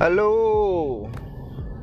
Halo. 0.00 0.32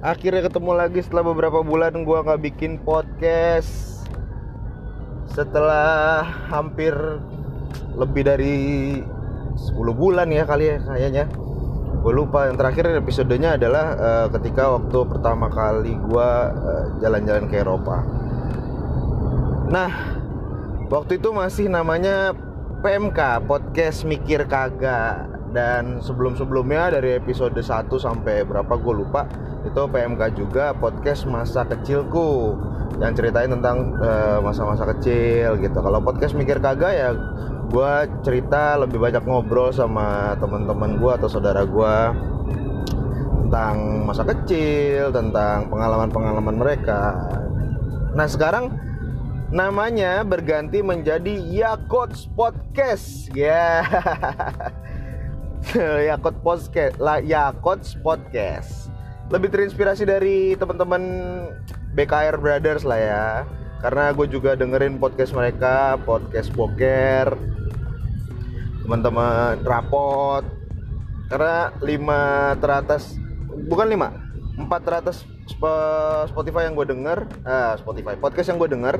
Akhirnya 0.02 0.50
ketemu 0.50 0.74
lagi 0.74 1.06
setelah 1.06 1.22
beberapa 1.22 1.62
bulan 1.62 2.02
gua 2.02 2.26
nggak 2.26 2.50
bikin 2.50 2.82
podcast. 2.82 4.02
Setelah 5.30 6.26
hampir 6.50 6.98
lebih 7.94 8.26
dari 8.26 8.58
10 9.54 9.70
bulan 9.94 10.34
ya 10.34 10.50
kali 10.50 10.66
ya 10.66 10.78
kayaknya. 10.82 11.26
Gue 12.02 12.10
lupa. 12.10 12.50
Yang 12.50 12.58
terakhir 12.58 13.06
episodenya 13.06 13.54
adalah 13.54 13.86
uh, 13.94 14.28
ketika 14.34 14.66
waktu 14.66 14.98
pertama 15.14 15.54
kali 15.54 15.94
gua 16.10 16.58
uh, 16.58 16.86
jalan-jalan 16.98 17.46
ke 17.46 17.62
Eropa. 17.62 18.02
Nah 19.70 19.94
waktu 20.90 21.22
itu 21.22 21.30
masih 21.30 21.70
namanya 21.70 22.34
PMK 22.82 23.46
Podcast 23.46 24.10
Mikir 24.10 24.50
Kagak 24.50 25.37
dan 25.56 26.04
sebelum-sebelumnya 26.04 27.00
dari 27.00 27.16
episode 27.16 27.56
1 27.56 27.88
sampai 27.98 28.44
berapa 28.44 28.74
gue 28.76 28.94
lupa. 28.94 29.28
Itu 29.64 29.88
PMK 29.88 30.22
juga 30.36 30.76
podcast 30.76 31.28
masa 31.28 31.64
kecilku. 31.64 32.56
Yang 32.98 33.22
ceritain 33.22 33.52
tentang 33.52 33.94
eh, 34.00 34.40
masa-masa 34.42 34.84
uh, 34.84 34.90
kecil 34.98 35.62
gitu. 35.62 35.78
Kalau 35.78 36.02
podcast 36.02 36.34
mikir 36.34 36.58
kagak 36.58 36.94
ya 36.98 37.10
gue 37.68 37.94
cerita 38.24 38.80
lebih 38.80 38.96
banyak 38.96 39.28
ngobrol 39.28 39.76
sama 39.76 40.40
teman-teman 40.40 40.96
gue 41.04 41.12
atau 41.20 41.28
saudara 41.28 41.68
gue 41.68 41.96
tentang 43.48 44.08
masa 44.08 44.24
kecil 44.24 45.12
tentang 45.12 45.68
pengalaman-pengalaman 45.68 46.56
mereka. 46.56 47.16
Nah 48.16 48.28
sekarang 48.28 48.72
namanya 49.52 50.24
berganti 50.24 50.80
menjadi 50.84 51.32
Yakots 51.32 52.32
Podcast. 52.36 53.32
Ya 53.36 53.84
yeah. 53.84 54.88
Yakot 56.10 56.36
Podcast, 56.46 56.96
lah 57.02 57.20
Yakot 57.20 57.82
Podcast. 58.02 58.90
Lebih 59.28 59.52
terinspirasi 59.52 60.08
dari 60.08 60.56
teman-teman 60.56 61.04
BKR 61.98 62.40
Brothers 62.40 62.88
lah 62.88 63.00
ya. 63.00 63.28
Karena 63.84 64.10
gue 64.16 64.26
juga 64.26 64.58
dengerin 64.58 64.98
podcast 64.98 65.38
mereka, 65.38 66.02
podcast 66.02 66.50
Boker, 66.56 67.38
teman-teman 68.86 69.62
rapot. 69.62 70.42
Karena 71.28 71.76
lima 71.84 72.56
teratas, 72.58 73.20
bukan 73.68 73.86
lima, 73.92 74.16
empat 74.56 74.82
teratas 74.88 75.28
Spotify 76.32 76.72
yang 76.72 76.74
gue 76.74 76.88
denger, 76.88 77.20
uh, 77.44 77.76
Spotify 77.78 78.16
podcast 78.16 78.48
yang 78.50 78.58
gue 78.58 78.72
denger 78.72 78.96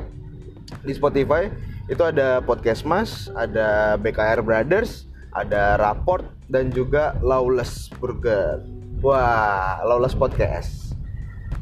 di 0.84 0.92
Spotify 0.92 1.48
itu 1.88 2.04
ada 2.04 2.44
podcast 2.44 2.84
Mas, 2.84 3.32
ada 3.32 3.96
BKR 3.96 4.44
Brothers, 4.44 5.07
ada 5.32 5.76
raport 5.76 6.24
dan 6.48 6.72
juga 6.72 7.16
Lawless 7.20 7.92
Burger. 8.00 8.64
Wah, 9.04 9.80
Lawless 9.84 10.16
Podcast. 10.16 10.96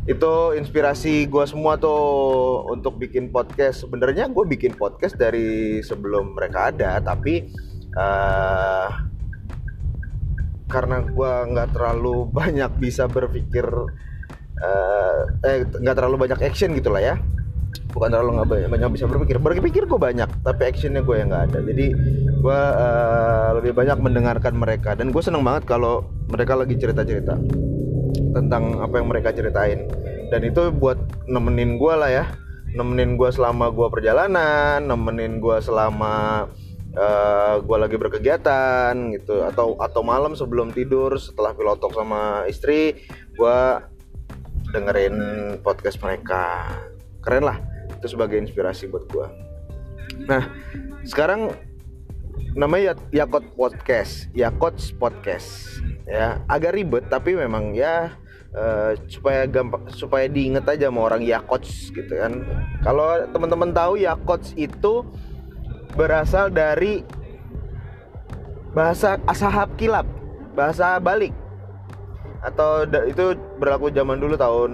Itu 0.06 0.54
inspirasi 0.54 1.26
gue 1.26 1.44
semua 1.44 1.74
tuh 1.76 2.62
untuk 2.70 2.96
bikin 2.96 3.34
podcast. 3.34 3.84
Sebenarnya 3.84 4.30
gue 4.30 4.44
bikin 4.46 4.78
podcast 4.78 5.18
dari 5.18 5.82
sebelum 5.82 6.38
mereka 6.38 6.70
ada, 6.70 7.02
tapi 7.02 7.50
uh, 7.98 8.88
karena 10.70 11.02
gue 11.02 11.32
nggak 11.52 11.74
terlalu 11.74 12.26
banyak 12.38 12.70
bisa 12.78 13.10
berpikir, 13.10 13.66
uh, 14.62 15.20
eh 15.42 15.66
nggak 15.66 15.96
terlalu 15.98 16.16
banyak 16.26 16.40
action 16.46 16.72
gitulah 16.72 17.02
ya 17.02 17.18
bukan 17.92 18.08
terlalu 18.12 18.30
nggak 18.40 18.48
banyak, 18.48 18.68
banyak 18.68 18.88
bisa 18.94 19.04
berpikir. 19.08 19.36
Berpikir 19.40 19.82
gue 19.88 20.00
banyak 20.00 20.28
tapi 20.44 20.62
actionnya 20.68 21.02
gue 21.02 21.16
yang 21.16 21.28
nggak 21.32 21.44
ada. 21.52 21.58
Jadi 21.64 21.86
gue 22.36 22.60
uh, 22.60 23.48
lebih 23.60 23.72
banyak 23.72 23.98
mendengarkan 23.98 24.54
mereka. 24.54 24.94
Dan 24.94 25.10
gue 25.10 25.22
seneng 25.24 25.42
banget 25.42 25.66
kalau 25.66 26.06
mereka 26.28 26.54
lagi 26.58 26.74
cerita 26.76 27.02
cerita 27.02 27.34
tentang 28.36 28.84
apa 28.84 29.00
yang 29.00 29.08
mereka 29.08 29.32
ceritain. 29.32 29.88
Dan 30.28 30.44
itu 30.44 30.68
buat 30.74 30.98
nemenin 31.26 31.80
gue 31.80 31.94
lah 31.96 32.10
ya. 32.10 32.24
Nemenin 32.76 33.16
gue 33.16 33.30
selama 33.32 33.72
gue 33.72 33.88
perjalanan 33.88 34.84
nemenin 34.84 35.40
gue 35.40 35.56
selama 35.64 36.44
uh, 36.92 37.00
eh, 37.00 37.54
gue 37.64 37.76
lagi 37.80 37.96
berkegiatan 37.96 38.92
gitu. 39.16 39.42
Atau 39.42 39.80
atau 39.80 40.02
malam 40.04 40.36
sebelum 40.36 40.70
tidur 40.70 41.16
setelah 41.16 41.56
pilotok 41.56 41.96
sama 41.96 42.44
istri 42.46 42.94
gue 43.34 43.58
dengerin 44.70 45.16
podcast 45.64 45.98
mereka. 46.04 46.68
Keren 47.24 47.42
lah 47.42 47.58
itu 47.88 48.06
sebagai 48.10 48.38
inspirasi 48.40 48.90
buat 48.90 49.04
gue 49.10 49.26
nah 50.26 50.50
sekarang 51.06 51.54
namanya 52.56 52.96
Yakot 53.12 53.52
Podcast 53.52 54.32
Yakot 54.32 54.80
Podcast. 54.96 55.78
Ya 56.08 56.40
agak 56.48 56.72
ribet 56.72 57.04
tapi 57.12 57.36
memang 57.36 57.76
ya 57.76 58.16
uh, 58.56 58.96
supaya 59.12 59.44
gampang 59.44 59.84
supaya 59.92 60.24
diinget 60.30 60.64
aja 60.64 60.88
sama 60.88 61.04
orang 61.12 61.20
Yakots 61.20 61.92
gitu 61.92 62.16
kan. 62.16 62.46
Kalau 62.80 63.28
teman-teman 63.28 63.76
tahu 63.76 64.00
Yakots 64.00 64.56
itu 64.56 65.04
berasal 65.92 66.48
dari 66.48 67.04
bahasa 68.72 69.20
ashab 69.28 69.76
kilap 69.76 70.08
bahasa 70.56 70.96
balik. 70.96 71.36
Atau 72.40 72.88
itu 73.04 73.36
berlaku 73.60 73.92
zaman 73.92 74.16
dulu 74.16 74.38
tahun 74.38 74.72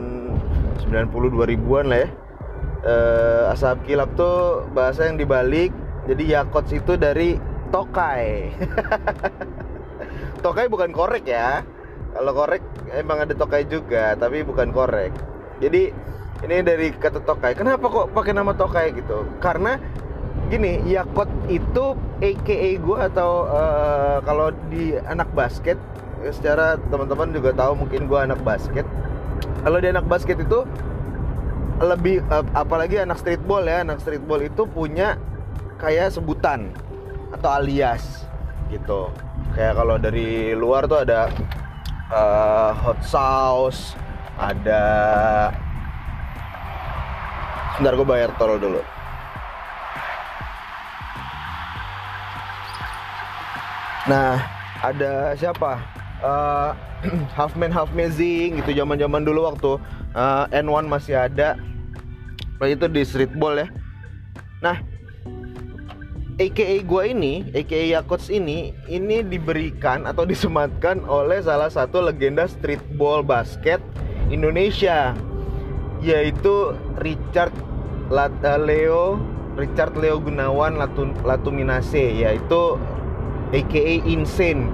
90 0.86 1.08
2000-an 1.10 1.86
lah 1.88 1.98
ya 2.06 2.08
uh, 2.86 3.52
asap 3.54 3.86
kilap 3.90 4.10
tuh 4.14 4.66
bahasa 4.74 5.06
yang 5.08 5.18
dibalik. 5.18 5.70
Jadi 6.06 6.34
yakots 6.34 6.70
itu 6.74 6.98
dari 6.98 7.38
tokai. 7.70 8.50
Tokai 10.44 10.66
bukan 10.66 10.90
korek 10.90 11.24
ya. 11.30 11.62
Kalau 12.12 12.32
korek 12.34 12.62
emang 12.92 13.22
ada 13.24 13.32
tokai 13.32 13.64
juga 13.64 14.18
tapi 14.18 14.42
bukan 14.42 14.74
korek. 14.74 15.14
Jadi 15.62 15.94
ini 16.42 16.56
dari 16.66 16.90
kata 16.90 17.22
tokai. 17.22 17.54
Kenapa 17.54 17.86
kok 17.86 18.10
pakai 18.10 18.34
nama 18.34 18.50
tokai 18.50 18.90
gitu? 18.98 19.22
Karena 19.38 19.78
gini 20.50 20.82
yakot 20.90 21.30
itu 21.46 21.94
AKA 22.18 22.70
gue 22.82 22.98
atau 23.14 23.46
uh, 23.46 24.18
kalau 24.26 24.50
di 24.68 24.98
anak 25.06 25.30
basket 25.32 25.78
secara 26.34 26.76
teman-teman 26.90 27.30
juga 27.30 27.54
tahu 27.54 27.86
mungkin 27.86 28.10
gue 28.10 28.18
anak 28.18 28.42
basket. 28.42 28.84
Kalau 29.62 29.78
di 29.78 29.88
anak 29.88 30.04
basket 30.10 30.42
itu 30.42 30.66
lebih 31.82 32.22
uh, 32.30 32.46
apalagi 32.54 33.02
anak 33.02 33.18
streetball 33.18 33.66
ya 33.66 33.82
anak 33.82 33.98
streetball 33.98 34.38
itu 34.38 34.62
punya 34.70 35.18
kayak 35.82 36.14
sebutan 36.14 36.70
atau 37.34 37.50
alias 37.58 38.22
gitu. 38.70 39.10
Kayak 39.58 39.82
kalau 39.82 39.96
dari 39.98 40.54
luar 40.54 40.86
tuh 40.86 41.02
ada 41.02 41.26
uh, 42.08 42.70
hot 42.70 43.02
sauce 43.02 43.98
ada 44.38 44.84
sebentar 47.74 47.98
gue 47.98 48.06
bayar 48.06 48.30
tol 48.38 48.56
dulu. 48.56 48.80
Nah 54.06 54.38
ada 54.82 55.34
siapa? 55.34 55.82
Uh, 56.22 56.70
half 57.36 57.58
man 57.58 57.74
half 57.74 57.90
amazing 57.90 58.62
gitu 58.62 58.78
zaman 58.78 58.94
zaman 58.94 59.26
dulu 59.26 59.50
waktu 59.50 59.74
uh, 60.14 60.46
N1 60.54 60.86
masih 60.86 61.18
ada 61.18 61.58
itu 62.70 62.86
di 62.90 63.02
streetball 63.02 63.58
ya 63.62 63.68
nah 64.62 64.78
AKA 66.40 66.88
gue 66.88 67.02
ini, 67.12 67.34
AKA 67.52 68.00
Yakots 68.00 68.32
ini, 68.32 68.72
ini 68.88 69.20
diberikan 69.20 70.08
atau 70.08 70.24
disematkan 70.24 71.04
oleh 71.04 71.44
salah 71.44 71.68
satu 71.68 72.00
legenda 72.00 72.48
streetball 72.48 73.20
basket 73.20 73.78
Indonesia, 74.32 75.12
yaitu 76.00 76.72
Richard 77.04 77.52
Lat 78.08 78.32
eh, 78.40 78.56
Leo 78.56 79.20
Richard 79.56 79.92
Leo 80.00 80.16
Gunawan 80.16 80.80
Latun 80.80 81.12
Latuminase, 81.20 82.16
yaitu 82.24 82.80
AKA 83.52 84.08
Insane. 84.08 84.72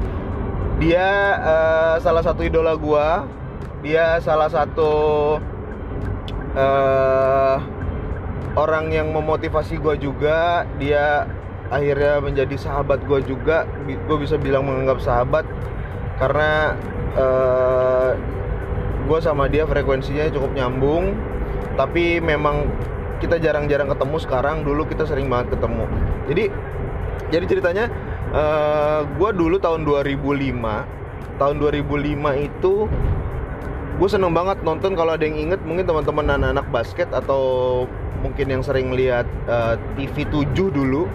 Dia 0.79 1.35
uh, 1.43 1.95
salah 1.99 2.23
satu 2.23 2.47
idola 2.47 2.79
gue, 2.79 3.09
dia 3.83 4.23
salah 4.23 4.47
satu 4.47 4.91
uh, 6.55 7.59
orang 8.59 8.91
yang 8.91 9.15
memotivasi 9.15 9.79
gue 9.79 9.95
juga 10.03 10.67
dia 10.83 11.31
akhirnya 11.71 12.19
menjadi 12.19 12.59
sahabat 12.59 13.07
gue 13.07 13.23
juga. 13.23 13.71
Gue 13.87 14.19
bisa 14.19 14.35
bilang 14.35 14.67
menganggap 14.67 14.99
sahabat 14.99 15.47
karena 16.19 16.75
uh, 17.15 17.23
eh, 17.23 18.11
gue 19.07 19.19
sama 19.23 19.47
dia 19.47 19.63
frekuensinya 19.63 20.27
cukup 20.35 20.51
nyambung. 20.59 21.15
Tapi 21.79 22.19
memang 22.19 22.67
kita 23.23 23.39
jarang-jarang 23.39 23.87
ketemu 23.87 24.17
sekarang 24.19 24.57
dulu 24.67 24.83
kita 24.91 25.07
sering 25.07 25.31
banget 25.31 25.55
ketemu. 25.55 25.87
Jadi 26.27 26.45
jadi 27.31 27.45
ceritanya 27.47 27.85
uh, 28.35 28.43
eh, 28.43 29.01
gue 29.07 29.31
dulu 29.39 29.63
tahun 29.63 29.87
2005 29.87 30.99
tahun 31.39 31.55
2005 31.63 32.19
itu 32.51 32.75
gue 33.99 34.07
seneng 34.07 34.31
banget 34.31 34.63
nonton 34.63 34.95
kalau 34.95 35.19
ada 35.19 35.27
yang 35.27 35.35
inget 35.35 35.59
mungkin 35.67 35.83
teman-teman 35.83 36.39
anak-anak 36.39 36.67
basket 36.71 37.11
atau 37.11 37.83
mungkin 38.23 38.47
yang 38.47 38.63
sering 38.63 38.95
lihat 38.95 39.27
uh, 39.51 39.75
TV 39.99 40.23
7 40.23 40.55
dulu. 40.55 41.11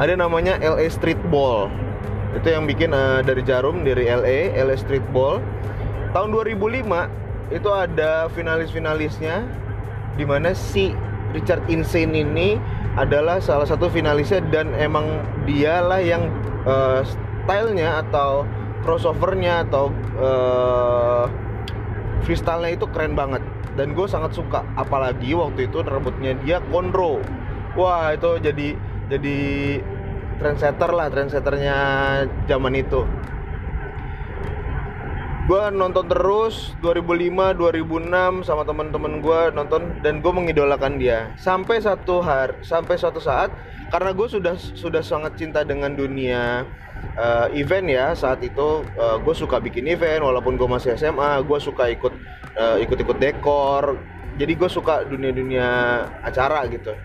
Ada 0.00 0.16
namanya 0.16 0.56
LA 0.64 0.88
Street 0.88 1.20
Ball. 1.28 1.68
Itu 2.32 2.48
yang 2.48 2.64
bikin 2.64 2.96
uh, 2.96 3.20
dari 3.20 3.44
Jarum 3.44 3.84
dari 3.84 4.08
LA 4.08 4.56
LA 4.56 4.80
Streetball 4.80 5.44
tahun 6.16 6.32
2005 6.32 6.88
itu 7.52 7.68
ada 7.68 8.30
finalis-finalisnya 8.32 9.44
di 10.16 10.24
mana 10.24 10.56
si 10.56 10.96
Richard 11.36 11.66
Insane 11.68 12.14
ini 12.24 12.56
adalah 12.96 13.38
salah 13.38 13.68
satu 13.68 13.92
finalisnya 13.92 14.40
dan 14.48 14.72
emang 14.80 15.06
dialah 15.44 16.00
yang 16.00 16.32
uh, 16.64 17.04
stylenya 17.04 18.00
atau 18.06 18.48
crossovernya 18.82 19.68
atau 19.68 19.92
uh, 20.18 21.28
freestyle-nya 22.24 22.76
itu 22.76 22.86
keren 22.90 23.14
banget. 23.14 23.42
Dan 23.78 23.94
gue 23.94 24.04
sangat 24.04 24.34
suka 24.34 24.66
apalagi 24.74 25.32
waktu 25.32 25.70
itu 25.70 25.80
rambutnya 25.86 26.34
dia 26.42 26.58
konro 26.68 27.22
wah 27.78 28.10
itu 28.14 28.38
jadi 28.42 28.74
jadi 29.10 29.38
trendsetter 30.40 30.90
lah 30.90 31.06
trendsetternya 31.12 31.78
zaman 32.48 32.74
itu. 32.78 33.04
Gue 35.50 35.66
nonton 35.74 36.06
terus 36.06 36.78
2005 36.78 37.58
2006 37.58 38.46
sama 38.46 38.62
teman-teman 38.62 39.18
gue 39.18 39.40
nonton 39.50 39.82
dan 39.98 40.22
gue 40.22 40.32
mengidolakan 40.32 40.96
dia. 41.02 41.34
Sampai 41.34 41.82
satu 41.82 42.22
hari 42.22 42.54
sampai 42.62 42.94
suatu 42.94 43.18
saat 43.18 43.50
karena 43.90 44.14
gue 44.14 44.28
sudah 44.30 44.54
sudah 44.54 45.02
sangat 45.02 45.34
cinta 45.34 45.66
dengan 45.66 45.90
dunia 45.98 46.62
uh, 47.16 47.48
event 47.52 47.86
ya 47.88 48.06
saat 48.12 48.40
itu 48.44 48.84
uh, 48.96 49.16
gue 49.20 49.34
suka 49.34 49.58
bikin 49.58 49.88
event 49.90 50.24
walaupun 50.24 50.56
gue 50.56 50.68
masih 50.68 50.94
SMA 50.96 51.42
gue 51.44 51.58
suka 51.58 51.90
ikut 51.90 52.14
uh, 52.56 52.76
ikut-ikut 52.80 53.16
dekor. 53.18 53.98
Jadi 54.40 54.56
gue 54.56 54.70
suka 54.72 55.04
dunia-dunia 55.04 55.68
acara 56.24 56.64
gitu. 56.70 56.96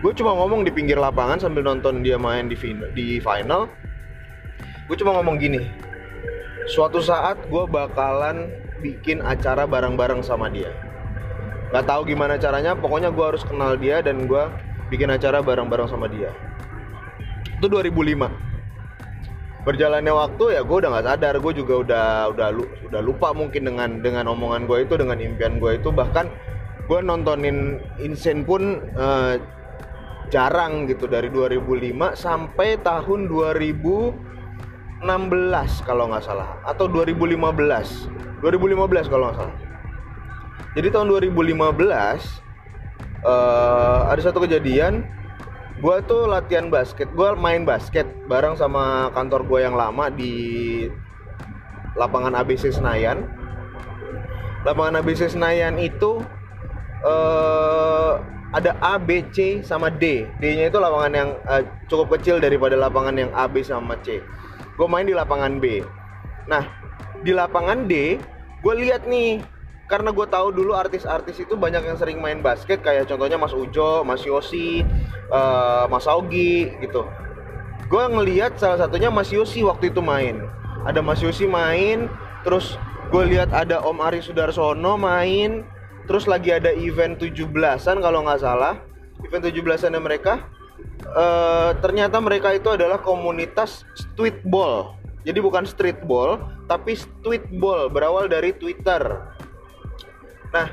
Gue 0.00 0.12
cuma 0.16 0.32
ngomong 0.36 0.64
di 0.64 0.72
pinggir 0.72 0.96
lapangan 0.96 1.40
sambil 1.42 1.66
nonton 1.66 2.00
dia 2.00 2.16
main 2.16 2.48
di 2.48 2.56
final, 2.56 2.88
di 2.96 3.20
final. 3.20 3.68
Gue 4.86 4.96
cuma 4.96 5.16
ngomong 5.20 5.36
gini 5.36 5.60
suatu 6.66 6.98
saat 6.98 7.38
gue 7.46 7.64
bakalan 7.70 8.50
bikin 8.82 9.22
acara 9.22 9.68
bareng-bareng 9.68 10.24
sama 10.24 10.48
dia. 10.48 10.72
Nggak 11.74 11.86
tahu 11.86 12.00
gimana 12.08 12.38
caranya 12.38 12.72
pokoknya 12.78 13.10
gue 13.10 13.24
harus 13.26 13.42
kenal 13.42 13.74
dia 13.76 14.00
dan 14.00 14.24
gue 14.24 14.44
bikin 14.88 15.10
acara 15.10 15.42
bareng-bareng 15.42 15.90
sama 15.90 16.06
dia 16.06 16.30
itu 17.56 17.66
2005 17.66 18.28
berjalannya 19.66 20.14
waktu 20.14 20.44
ya 20.54 20.62
gue 20.62 20.76
udah 20.78 20.90
nggak 20.94 21.06
sadar. 21.10 21.34
Gue 21.42 21.52
juga 21.58 21.74
udah 21.82 22.06
udah 22.30 22.48
udah 22.86 23.00
lupa 23.02 23.34
mungkin 23.34 23.66
dengan 23.66 23.98
dengan 23.98 24.30
omongan 24.30 24.70
gue 24.70 24.86
itu 24.86 24.94
dengan 24.94 25.18
impian 25.18 25.58
gue 25.58 25.74
itu. 25.74 25.90
Bahkan 25.90 26.26
gue 26.86 26.98
nontonin 27.02 27.82
Insane 27.98 28.46
pun 28.46 28.78
uh, 28.94 29.34
jarang 30.30 30.86
gitu 30.86 31.10
dari 31.10 31.26
2005 31.34 32.14
sampai 32.14 32.78
tahun 32.78 33.26
2000 33.26 34.36
2016 35.02 35.84
kalau 35.84 36.08
nggak 36.08 36.24
salah. 36.24 36.56
Atau 36.64 36.88
2015 36.88 38.40
2015 38.40 39.12
kalau 39.12 39.28
nggak 39.28 39.38
salah. 39.38 39.56
Jadi 40.76 40.88
tahun 40.92 41.06
2015 41.08 41.56
uh, 41.56 42.12
eh, 43.24 44.00
ada 44.12 44.20
satu 44.20 44.44
kejadian 44.44 45.08
gue 45.76 45.96
tuh 46.08 46.24
latihan 46.24 46.72
basket 46.72 47.12
gue 47.12 47.28
main 47.36 47.68
basket 47.68 48.08
bareng 48.24 48.56
sama 48.56 49.12
kantor 49.12 49.44
gue 49.44 49.60
yang 49.60 49.76
lama 49.76 50.08
di 50.08 50.34
lapangan 51.96 52.36
ABC 52.36 52.70
Senayan. 52.76 53.24
Lapangan 54.62 55.00
ABC 55.00 55.32
Senayan 55.32 55.80
itu 55.80 56.20
uh, 57.02 58.20
ada 58.54 58.78
A, 58.78 58.96
B, 59.00 59.24
C 59.32 59.60
sama 59.64 59.90
D. 59.90 60.28
D-nya 60.38 60.70
itu 60.70 60.78
lapangan 60.78 61.12
yang 61.12 61.30
uh, 61.48 61.64
cukup 61.90 62.16
kecil 62.16 62.38
daripada 62.38 62.76
lapangan 62.76 63.16
yang 63.16 63.30
A, 63.32 63.48
B 63.48 63.64
sama 63.64 63.98
C. 64.04 64.20
Gue 64.76 64.86
main 64.86 65.08
di 65.08 65.16
lapangan 65.16 65.56
B. 65.56 65.80
Nah 66.46 66.62
di 67.24 67.32
lapangan 67.32 67.88
D 67.88 68.20
gue 68.60 68.74
lihat 68.76 69.08
nih 69.08 69.40
karena 69.86 70.10
gue 70.10 70.26
tahu 70.26 70.50
dulu 70.50 70.74
artis-artis 70.74 71.38
itu 71.38 71.54
banyak 71.54 71.86
yang 71.86 71.94
sering 71.94 72.18
main 72.18 72.42
basket 72.42 72.82
kayak 72.82 73.06
contohnya 73.06 73.38
Mas 73.38 73.54
Ujo, 73.54 74.02
Mas 74.02 74.26
Yosi, 74.26 74.82
uh, 75.30 75.86
Mas 75.86 76.10
Augi 76.10 76.74
gitu. 76.82 77.06
Gue 77.86 78.02
ngelihat 78.10 78.58
salah 78.58 78.82
satunya 78.82 79.14
Mas 79.14 79.30
Yosi 79.30 79.62
waktu 79.62 79.94
itu 79.94 80.02
main. 80.02 80.42
Ada 80.82 80.98
Mas 81.02 81.22
Yosi 81.22 81.46
main, 81.46 82.10
terus 82.42 82.74
gue 83.14 83.22
lihat 83.30 83.54
ada 83.54 83.78
Om 83.86 84.02
Ari 84.02 84.18
Sudarsono 84.18 84.98
main, 84.98 85.62
terus 86.10 86.26
lagi 86.26 86.50
ada 86.50 86.74
event 86.74 87.14
17-an 87.22 88.02
kalau 88.02 88.26
nggak 88.26 88.42
salah. 88.42 88.82
Event 89.22 89.46
17-an 89.46 89.94
mereka 90.02 90.50
uh, 91.14 91.70
ternyata 91.78 92.18
mereka 92.18 92.50
itu 92.50 92.74
adalah 92.74 92.98
komunitas 92.98 93.86
streetball. 93.94 94.98
Jadi 95.26 95.42
bukan 95.42 95.66
streetball, 95.66 96.38
tapi 96.70 96.94
streetball 96.94 97.90
berawal 97.90 98.30
dari 98.30 98.54
Twitter. 98.54 99.02
Nah, 100.56 100.72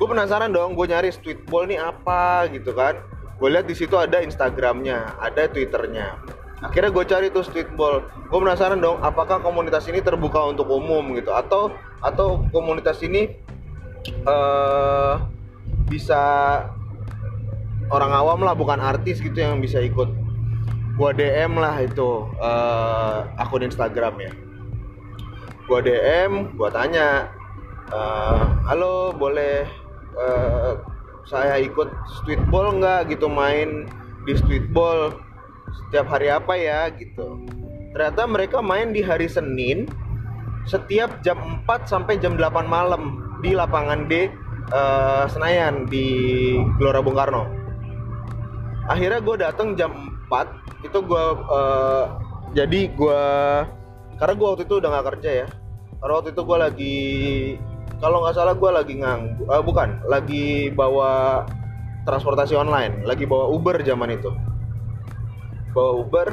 gue 0.00 0.06
penasaran 0.08 0.48
dong, 0.48 0.72
gue 0.72 0.86
nyari 0.88 1.12
streetball 1.12 1.68
nih 1.68 1.76
apa 1.76 2.48
gitu 2.48 2.72
kan. 2.72 2.96
Gue 3.36 3.52
lihat 3.52 3.68
di 3.68 3.76
situ 3.76 4.00
ada 4.00 4.24
Instagramnya, 4.24 5.20
ada 5.20 5.44
Twitternya. 5.52 6.16
Akhirnya 6.64 6.88
gue 6.88 7.04
cari 7.04 7.28
tuh 7.28 7.44
streetball. 7.44 8.08
Gue 8.32 8.38
penasaran 8.40 8.80
dong, 8.80 9.04
apakah 9.04 9.44
komunitas 9.44 9.84
ini 9.92 10.00
terbuka 10.00 10.40
untuk 10.48 10.72
umum 10.72 11.12
gitu, 11.12 11.36
atau 11.36 11.68
atau 12.00 12.48
komunitas 12.48 13.04
ini 13.04 13.36
uh, 14.24 15.20
bisa 15.88 16.22
orang 17.92 18.12
awam 18.12 18.40
lah 18.44 18.56
bukan 18.56 18.80
artis 18.80 19.20
gitu 19.20 19.36
yang 19.36 19.60
bisa 19.60 19.80
ikut 19.80 20.08
gua 20.94 21.10
DM 21.10 21.58
lah 21.58 21.82
itu 21.82 22.28
uh, 22.38 23.26
akun 23.36 23.66
Instagram 23.66 24.14
ya 24.20 24.32
gua 25.68 25.80
DM 25.84 26.54
gua 26.56 26.70
tanya 26.72 27.33
uh, 27.92 28.40
halo 28.64 29.12
boleh 29.12 29.68
uh, 30.16 30.80
saya 31.28 31.60
ikut 31.60 31.90
streetball 32.20 32.80
nggak? 32.80 33.12
Gitu 33.12 33.26
main 33.28 33.88
di 34.24 34.32
streetball 34.38 35.18
setiap 35.68 36.08
hari 36.08 36.32
apa 36.32 36.54
ya? 36.56 36.88
Gitu. 36.94 37.44
Ternyata 37.92 38.22
mereka 38.24 38.58
main 38.64 38.94
di 38.94 39.04
hari 39.04 39.28
Senin 39.28 39.90
setiap 40.64 41.20
jam 41.20 41.60
4 41.68 41.84
sampai 41.84 42.16
jam 42.16 42.40
8 42.40 42.64
malam 42.64 43.20
di 43.44 43.52
lapangan 43.52 44.08
D 44.08 44.32
uh, 44.72 45.28
Senayan 45.28 45.84
di 45.84 46.06
Gelora 46.80 47.04
Bung 47.04 47.18
Karno. 47.18 47.44
Akhirnya 48.88 49.20
gue 49.20 49.36
datang 49.40 49.76
jam 49.76 49.92
4 50.28 50.88
itu 50.88 50.98
gue 51.00 51.24
uh, 51.48 52.04
jadi 52.52 52.80
gue 52.92 53.22
karena 54.20 54.34
gue 54.36 54.46
waktu 54.46 54.64
itu 54.68 54.74
udah 54.78 54.88
nggak 54.92 55.06
kerja 55.16 55.30
ya 55.44 55.46
karena 56.04 56.12
waktu 56.20 56.30
itu 56.36 56.42
gue 56.44 56.58
lagi 56.60 56.98
kalau 58.02 58.22
nggak 58.24 58.34
salah 58.36 58.54
gue 58.56 58.70
lagi 58.70 58.94
ngang 58.98 59.38
uh, 59.46 59.62
bukan 59.62 60.02
lagi 60.08 60.70
bawa 60.72 61.44
transportasi 62.04 62.52
online 62.54 63.02
lagi 63.08 63.24
bawa 63.24 63.48
Uber 63.50 63.80
zaman 63.82 64.14
itu. 64.14 64.30
Bawa 65.72 65.92
Uber 66.04 66.28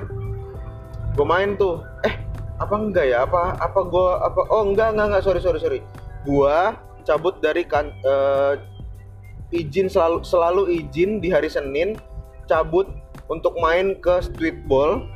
gue 1.15 1.25
main 1.25 1.56
tuh. 1.56 1.82
Eh 2.06 2.15
apa 2.62 2.75
enggak 2.77 3.06
ya? 3.10 3.25
Apa 3.25 3.58
apa 3.58 3.80
gue 3.88 4.08
apa 4.22 4.41
oh 4.51 4.63
enggak 4.68 4.94
enggak 4.96 5.08
enggak 5.12 5.24
sorry 5.24 5.39
sorry 5.39 5.60
sorry. 5.62 5.80
Gue 6.27 6.58
cabut 7.08 7.39
dari 7.41 7.65
kan 7.65 7.89
uh, 8.06 8.60
izin 9.50 9.89
selalu 9.89 10.22
selalu 10.22 10.63
izin 10.70 11.18
di 11.18 11.34
hari 11.34 11.50
Senin 11.50 11.98
cabut 12.46 12.86
untuk 13.32 13.56
main 13.58 13.96
ke 13.98 14.22
streetball 14.22 15.08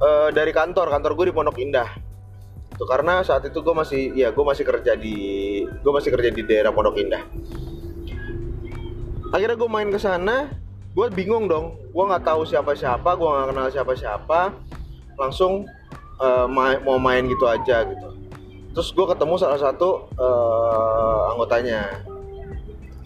uh, 0.00 0.28
dari 0.32 0.50
kantor. 0.50 0.88
Kantor 0.88 1.12
gue 1.14 1.26
di 1.30 1.34
Pondok 1.36 1.60
Indah 1.60 2.07
itu 2.78 2.86
karena 2.86 3.26
saat 3.26 3.42
itu 3.42 3.58
gue 3.58 3.74
masih 3.74 4.14
ya 4.14 4.30
gue 4.30 4.44
masih 4.46 4.62
kerja 4.62 4.94
di 4.94 5.18
gue 5.66 5.90
masih 5.90 6.14
kerja 6.14 6.30
di 6.30 6.46
daerah 6.46 6.70
Pondok 6.70 6.94
Indah. 7.02 7.26
Akhirnya 9.34 9.58
gue 9.58 9.66
main 9.66 9.90
ke 9.90 9.98
sana 9.98 10.46
gue 10.94 11.06
bingung 11.10 11.50
dong. 11.50 11.74
Gue 11.90 12.04
nggak 12.06 12.22
tahu 12.22 12.46
siapa 12.46 12.78
siapa 12.78 13.18
gue 13.18 13.26
nggak 13.26 13.46
kenal 13.50 13.66
siapa 13.74 13.98
siapa 13.98 14.54
langsung 15.18 15.66
uh, 16.22 16.46
mau 16.86 17.02
main 17.02 17.26
gitu 17.26 17.50
aja 17.50 17.82
gitu. 17.82 18.14
Terus 18.78 18.94
gue 18.94 19.06
ketemu 19.10 19.34
salah 19.42 19.58
satu 19.58 20.14
uh, 20.14 21.34
anggotanya. 21.34 22.06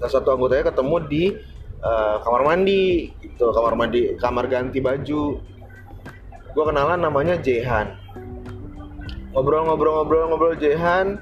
Salah 0.04 0.12
satu 0.20 0.36
anggotanya 0.36 0.68
ketemu 0.68 0.96
di 1.08 1.24
uh, 1.80 2.20
kamar 2.20 2.44
mandi 2.44 3.08
gitu. 3.24 3.48
Kamar 3.56 3.72
mandi 3.72 4.20
kamar 4.20 4.52
ganti 4.52 4.84
baju. 4.84 5.40
Gue 6.52 6.64
kenalan 6.68 7.00
namanya 7.00 7.40
Jehan 7.40 8.01
ngobrol-ngobrol-ngobrol-ngobrol 9.32 10.56
Jehan. 10.60 11.20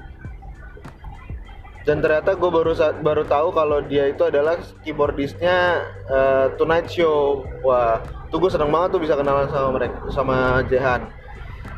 Dan 1.81 1.97
ternyata 1.97 2.37
gue 2.37 2.49
baru 2.53 2.77
baru 3.01 3.25
tahu 3.25 3.47
kalau 3.57 3.81
dia 3.81 4.05
itu 4.05 4.21
adalah 4.21 4.61
keyboardisnya 4.85 5.81
uh, 6.05 6.45
Tonight 6.53 6.85
Show. 6.93 7.41
Wah 7.65 8.05
tuh 8.29 8.37
gue 8.37 8.51
seneng 8.53 8.69
banget 8.69 8.93
tuh 8.93 9.01
bisa 9.01 9.17
kenalan 9.17 9.49
sama 9.49 9.69
mereka 9.73 9.97
sama 10.13 10.61
Jehan. 10.69 11.09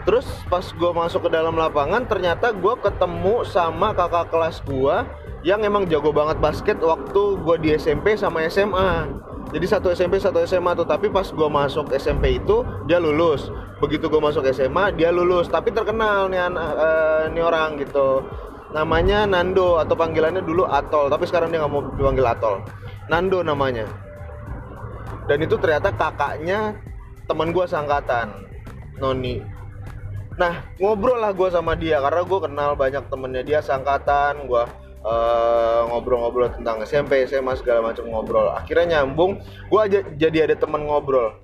Terus 0.03 0.27
pas 0.51 0.67
gue 0.67 0.91
masuk 0.91 1.27
ke 1.27 1.29
dalam 1.31 1.55
lapangan 1.55 2.03
ternyata 2.03 2.51
gue 2.51 2.75
ketemu 2.83 3.47
sama 3.47 3.95
kakak 3.95 4.27
kelas 4.27 4.59
gue 4.67 4.95
yang 5.47 5.63
emang 5.63 5.87
jago 5.87 6.11
banget 6.11 6.39
basket 6.43 6.77
waktu 6.83 7.39
gue 7.39 7.55
di 7.63 7.69
SMP 7.79 8.19
sama 8.19 8.43
SMA 8.51 9.07
jadi 9.51 9.65
satu 9.67 9.91
SMP 9.91 10.21
satu 10.21 10.39
SMA 10.47 10.71
tuh. 10.77 10.87
Tapi 10.87 11.11
pas 11.11 11.27
gue 11.27 11.49
masuk 11.49 11.91
SMP 11.91 12.39
itu 12.39 12.63
dia 12.87 13.01
lulus. 13.01 13.51
Begitu 13.83 14.07
gue 14.07 14.21
masuk 14.21 14.45
SMA 14.53 14.95
dia 14.95 15.11
lulus. 15.11 15.51
Tapi 15.51 15.73
terkenal 15.75 16.31
nih 16.31 16.39
uh, 16.47 17.27
nih 17.33 17.43
orang 17.43 17.75
gitu. 17.81 18.23
Namanya 18.73 19.29
Nando 19.29 19.77
atau 19.77 19.93
panggilannya 19.93 20.41
dulu 20.41 20.65
Atol. 20.65 21.11
Tapi 21.11 21.27
sekarang 21.27 21.51
dia 21.51 21.61
nggak 21.61 21.73
mau 21.73 21.83
dipanggil 21.93 22.25
Atol. 22.25 22.63
Nando 23.11 23.43
namanya. 23.43 23.85
Dan 25.27 25.43
itu 25.43 25.59
ternyata 25.59 25.91
kakaknya 25.91 26.79
teman 27.27 27.51
gue 27.51 27.65
sangkatan 27.67 28.47
Noni. 28.97 29.43
Nah 30.33 30.65
ngobrol 30.81 31.21
lah 31.21 31.29
gue 31.29 31.49
sama 31.53 31.77
dia 31.77 32.01
karena 32.01 32.25
gue 32.25 32.39
kenal 32.41 32.69
banyak 32.73 33.03
temennya. 33.11 33.43
Dia 33.45 33.59
sangkatan 33.61 34.49
gue 34.49 34.63
uh, 35.03 35.81
ngobrol-ngobrol 35.91 36.49
tentang 36.55 36.81
SMP 36.83 37.27
SMA 37.27 37.59
segala 37.59 37.93
macam 37.93 38.07
ngobrol. 38.09 38.49
Akhirnya 38.55 38.99
nyambung 38.99 39.43
gue 39.69 39.79
aja 39.79 39.99
jadi 40.15 40.49
ada 40.49 40.55
teman 40.57 40.87
ngobrol. 40.87 41.37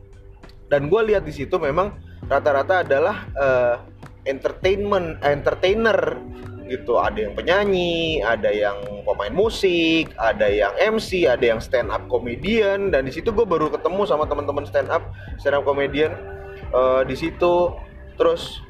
Dan 0.72 0.88
gue 0.88 1.02
lihat 1.14 1.28
di 1.28 1.34
situ 1.34 1.60
memang 1.60 1.98
rata-rata 2.26 2.86
adalah 2.86 3.28
uh, 3.36 3.76
entertainment 4.26 5.20
entertainer 5.22 6.18
gitu. 6.70 7.02
Ada 7.02 7.30
yang 7.30 7.34
penyanyi 7.34 8.22
ada 8.22 8.54
yang 8.54 8.78
pemain 9.02 9.34
musik 9.34 10.14
ada 10.22 10.46
yang 10.46 10.70
MC 10.78 11.26
ada 11.26 11.42
yang 11.42 11.60
stand 11.60 11.90
up 11.92 12.06
comedian. 12.08 12.94
Dan 12.94 13.10
di 13.10 13.14
situ 13.14 13.34
gue 13.34 13.46
baru 13.46 13.74
ketemu 13.74 14.06
sama 14.08 14.30
teman-teman 14.30 14.66
stand 14.70 14.90
up 14.94 15.04
stand 15.42 15.58
up 15.58 15.66
comedian 15.66 16.16
uh, 16.72 17.02
di 17.04 17.18
situ. 17.18 17.74
Terus 18.16 18.62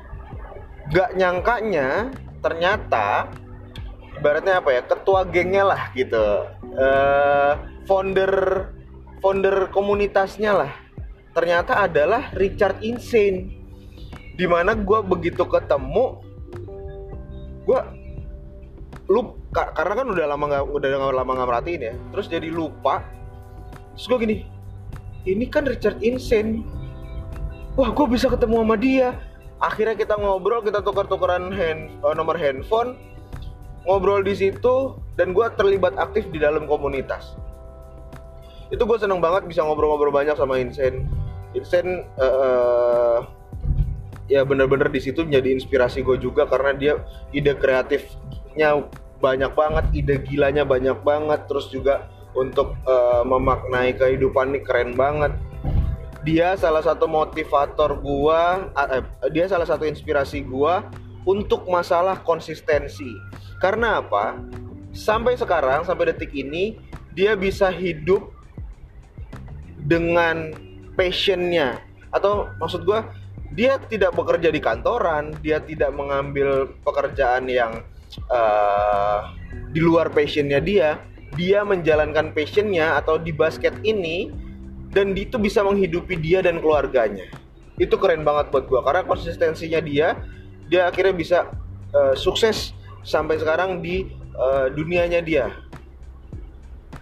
gak 0.89 1.19
nyangkanya 1.19 2.09
ternyata 2.39 3.27
ibaratnya 4.17 4.63
apa 4.63 4.69
ya 4.73 4.81
ketua 4.81 5.21
gengnya 5.27 5.63
lah 5.67 5.81
gitu. 5.93 6.49
Uh, 6.73 7.53
founder 7.85 8.33
founder 9.21 9.69
komunitasnya 9.69 10.51
lah. 10.65 10.71
Ternyata 11.35 11.85
adalah 11.85 12.33
Richard 12.33 12.81
Insane. 12.81 13.53
Di 14.39 14.47
mana 14.47 14.73
gue 14.73 14.99
begitu 15.03 15.43
ketemu 15.45 16.23
gue 17.69 17.81
lu 19.09 19.37
karena 19.53 19.93
kan 19.93 20.07
udah 20.09 20.25
lama 20.25 20.45
nggak 20.49 20.65
udah 20.69 20.89
lama 21.13 21.31
nggak 21.35 21.49
merhatiin 21.49 21.81
ya. 21.81 21.93
Terus 22.15 22.25
jadi 22.31 22.49
lupa. 22.49 23.05
Terus 23.93 24.05
gue 24.09 24.19
gini 24.25 24.35
ini 25.27 25.45
kan 25.45 25.67
Richard 25.67 25.99
Insane. 26.01 26.63
Wah 27.75 27.91
gue 27.91 28.05
bisa 28.09 28.31
ketemu 28.31 28.63
sama 28.63 28.75
dia. 28.79 29.15
Akhirnya 29.59 29.95
kita 29.99 30.15
ngobrol 30.15 30.63
kita 30.63 30.79
tukar-tukaran 30.79 31.51
hand, 31.51 31.99
uh, 31.99 32.15
nomor 32.15 32.39
handphone 32.39 32.95
ngobrol 33.87 34.23
di 34.23 34.35
situ 34.35 34.97
dan 35.15 35.31
gue 35.31 35.45
terlibat 35.55 35.95
aktif 35.99 36.27
di 36.31 36.39
dalam 36.41 36.67
komunitas 36.67 37.35
itu 38.69 38.81
gue 38.85 38.97
seneng 39.01 39.19
banget 39.19 39.49
bisa 39.49 39.65
ngobrol-ngobrol 39.65 40.13
banyak 40.13 40.37
sama 40.37 40.61
Insane 40.61 41.05
Insane 41.57 42.05
uh, 42.21 42.23
uh, 42.23 43.17
ya 44.29 44.45
bener-bener 44.45 44.93
di 44.93 45.01
situ 45.01 45.25
menjadi 45.25 45.57
inspirasi 45.57 46.05
gue 46.05 46.21
juga 46.21 46.45
karena 46.45 46.71
dia 46.77 46.93
ide 47.33 47.57
kreatifnya 47.57 48.85
banyak 49.19 49.51
banget, 49.53 49.85
ide 49.93 50.15
gilanya 50.23 50.63
banyak 50.63 50.95
banget, 51.03 51.45
terus 51.45 51.67
juga 51.67 52.07
untuk 52.33 52.73
uh, 52.87 53.21
memaknai 53.27 53.93
kehidupan 53.99 54.55
ini 54.55 54.59
keren 54.63 54.95
banget. 54.95 55.35
Dia 56.23 56.55
salah 56.55 56.83
satu 56.83 57.07
motivator 57.07 57.99
gua, 57.99 58.71
uh, 58.75 59.03
dia 59.31 59.47
salah 59.47 59.67
satu 59.67 59.87
inspirasi 59.87 60.43
gua 60.43 60.87
untuk 61.29 61.69
masalah 61.69 62.25
konsistensi. 62.25 63.13
Karena 63.61 64.01
apa? 64.01 64.41
Sampai 64.89 65.37
sekarang, 65.37 65.85
sampai 65.85 66.09
detik 66.09 66.33
ini, 66.33 66.81
dia 67.13 67.37
bisa 67.37 67.69
hidup 67.69 68.33
dengan 69.77 70.49
passionnya 70.97 71.81
atau 72.09 72.49
maksud 72.57 72.83
gua 72.83 73.05
dia 73.53 73.81
tidak 73.89 74.13
bekerja 74.13 74.49
di 74.53 74.61
kantoran, 74.61 75.33
dia 75.41 75.61
tidak 75.61 75.89
mengambil 75.93 76.69
pekerjaan 76.85 77.49
yang 77.49 77.81
uh, 78.29 79.33
di 79.73 79.81
luar 79.81 80.13
passionnya 80.13 80.61
dia, 80.61 81.01
dia 81.33 81.65
menjalankan 81.65 82.33
passionnya 82.33 82.97
atau 82.97 83.17
di 83.17 83.33
basket 83.33 83.73
ini 83.81 84.29
dan 84.93 85.13
itu 85.17 85.37
bisa 85.41 85.65
menghidupi 85.65 86.17
dia 86.17 86.41
dan 86.41 86.61
keluarganya. 86.61 87.25
Itu 87.81 87.97
keren 87.97 88.21
banget 88.25 88.53
buat 88.53 88.65
gua 88.69 88.81
karena 88.85 89.05
konsistensinya 89.05 89.81
dia, 89.81 90.17
dia 90.69 90.85
akhirnya 90.85 91.15
bisa 91.17 91.39
uh, 91.91 92.13
sukses 92.13 92.77
sampai 93.01 93.41
sekarang 93.41 93.81
di 93.81 94.05
uh, 94.37 94.69
dunianya 94.69 95.19
dia. 95.25 95.49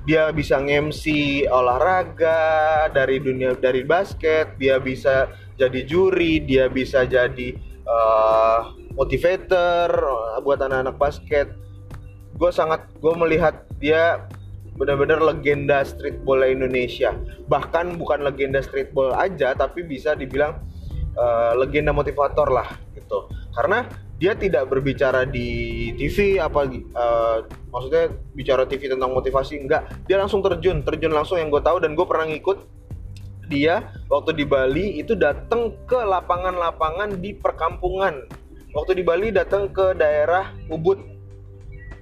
Dia 0.07 0.31
bisa 0.31 0.55
nge-MC 0.63 1.03
olahraga 1.51 2.87
dari 2.95 3.19
dunia 3.19 3.59
dari 3.59 3.83
basket, 3.83 4.55
dia 4.55 4.79
bisa 4.79 5.27
jadi 5.59 5.83
juri, 5.83 6.39
dia 6.47 6.71
bisa 6.71 7.03
jadi 7.03 7.59
uh, 7.83 8.71
motivator 8.95 9.91
buat 10.47 10.63
anak-anak 10.63 10.95
basket. 10.95 11.51
Gue 12.39 12.55
sangat 12.55 12.87
gue 13.03 13.13
melihat 13.19 13.67
dia 13.83 14.23
benar-benar 14.79 15.19
legenda 15.19 15.83
streetball 15.83 16.45
Indonesia. 16.47 17.11
Bahkan 17.51 17.99
bukan 17.99 18.23
legenda 18.23 18.63
streetball 18.63 19.11
aja, 19.11 19.57
tapi 19.59 19.83
bisa 19.83 20.15
dibilang 20.15 20.55
uh, 21.19 21.51
legenda 21.57 21.91
motivator 21.91 22.47
lah 22.47 22.69
gitu. 22.95 23.27
Karena 23.57 23.89
dia 24.17 24.37
tidak 24.37 24.69
berbicara 24.69 25.25
di 25.25 25.89
TV 25.97 26.37
apa 26.41 26.65
uh, 26.69 27.45
maksudnya 27.69 28.13
bicara 28.33 28.65
TV 28.65 28.89
tentang 28.89 29.13
motivasi 29.13 29.61
enggak 29.61 29.85
dia 30.09 30.17
langsung 30.17 30.41
terjun 30.41 30.81
terjun 30.81 31.13
langsung 31.13 31.37
yang 31.37 31.53
gue 31.53 31.61
tahu 31.61 31.77
dan 31.77 31.93
gue 31.93 32.01
pernah 32.01 32.25
ngikut 32.25 32.65
dia 33.47 33.95
waktu 34.11 34.35
di 34.35 34.45
Bali 34.45 34.99
itu 34.99 35.15
datang 35.15 35.73
ke 35.87 35.95
lapangan-lapangan 35.95 37.17
di 37.23 37.31
perkampungan. 37.35 38.27
Waktu 38.75 39.01
di 39.01 39.03
Bali 39.07 39.31
datang 39.31 39.71
ke 39.71 39.95
daerah 39.95 40.51
Ubud. 40.67 40.99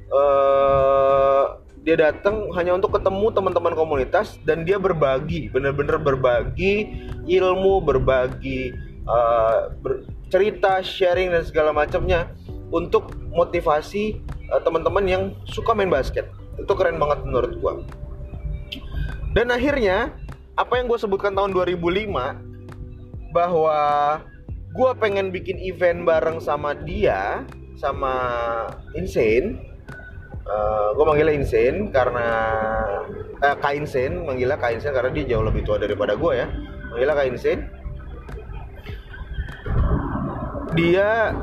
Uh, 0.10 1.62
dia 1.86 1.98
datang 1.98 2.50
hanya 2.58 2.74
untuk 2.74 2.98
ketemu 2.98 3.30
teman-teman 3.30 3.78
komunitas 3.78 4.42
dan 4.42 4.66
dia 4.66 4.82
berbagi, 4.82 5.54
benar-benar 5.54 6.02
berbagi 6.02 6.90
ilmu, 7.30 7.78
berbagi 7.86 8.74
uh, 9.06 9.70
ber 9.86 10.02
cerita, 10.36 10.84
sharing 10.84 11.32
dan 11.32 11.48
segala 11.48 11.72
macamnya 11.72 12.28
untuk 12.76 13.16
motivasi 13.32 14.20
uh, 14.52 14.60
teman-teman 14.60 15.06
yang 15.08 15.24
suka 15.48 15.72
main 15.72 15.88
basket. 15.88 16.28
Itu 16.60 16.76
keren 16.76 17.00
banget 17.00 17.24
menurut 17.24 17.56
gua. 17.64 17.74
Dan 19.32 19.52
akhirnya 19.52 20.12
apa 20.56 20.80
yang 20.80 20.88
gue 20.88 20.96
sebutkan 20.96 21.36
tahun 21.36 21.52
2005 21.52 23.36
bahwa 23.36 23.80
gue 24.72 24.92
pengen 25.00 25.32
bikin 25.32 25.60
event 25.60 26.08
bareng 26.08 26.40
sama 26.40 26.72
dia 26.72 27.44
sama 27.76 28.16
Insane 28.96 29.60
uh, 30.48 30.52
eh, 30.52 30.88
gue 30.96 31.04
manggilnya 31.04 31.36
Insane 31.36 31.92
karena 31.92 32.28
uh, 33.44 33.56
Kak 33.60 33.76
Insane 33.76 34.24
manggilnya 34.24 34.56
Kak 34.56 34.80
karena 34.80 35.12
dia 35.12 35.36
jauh 35.36 35.44
lebih 35.44 35.68
tua 35.68 35.76
daripada 35.76 36.16
gue 36.16 36.32
ya 36.32 36.48
manggilnya 36.92 37.16
Kak 37.20 37.28
dia 40.76 41.34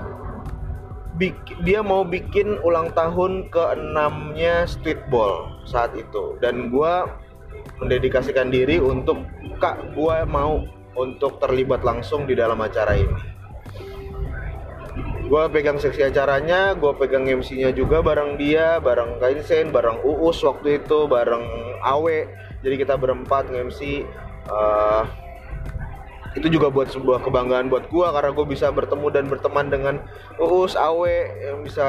dia 1.62 1.80
mau 1.84 2.02
bikin 2.04 2.58
ulang 2.64 2.90
tahun 2.96 3.52
ke 3.52 3.76
enamnya 3.76 4.64
streetball 4.64 5.60
saat 5.68 5.92
itu. 5.96 6.36
Dan 6.40 6.72
gue 6.72 6.94
mendedikasikan 7.80 8.48
diri 8.48 8.78
untuk 8.78 9.24
kak 9.60 9.92
gue 9.92 10.16
mau 10.28 10.64
untuk 10.96 11.40
terlibat 11.40 11.84
langsung 11.84 12.28
di 12.28 12.36
dalam 12.36 12.60
acara 12.60 12.96
ini. 12.96 13.20
Gue 15.32 15.48
pegang 15.48 15.80
seksi 15.80 16.12
acaranya 16.12 16.76
gue 16.76 16.92
pegang 16.92 17.24
MC-nya 17.24 17.72
juga 17.72 18.04
bareng 18.04 18.36
dia 18.36 18.76
bareng 18.84 19.16
Kainsen 19.16 19.72
bareng 19.72 20.04
Uus 20.04 20.44
waktu 20.44 20.84
itu 20.84 21.08
bareng 21.08 21.44
Awe. 21.80 22.28
Jadi 22.62 22.74
kita 22.78 22.94
berempat 23.00 23.48
nge-MC 23.48 24.04
uh, 24.52 25.02
itu 26.32 26.48
juga 26.48 26.72
buat 26.72 26.88
sebuah 26.88 27.20
kebanggaan 27.24 27.68
buat 27.68 27.92
gue 27.92 28.06
karena 28.08 28.30
gue 28.32 28.46
bisa 28.48 28.72
bertemu 28.72 29.06
dan 29.12 29.24
berteman 29.28 29.66
dengan 29.68 29.94
Uus 30.40 30.72
Awe 30.78 31.28
yang 31.44 31.60
bisa 31.60 31.84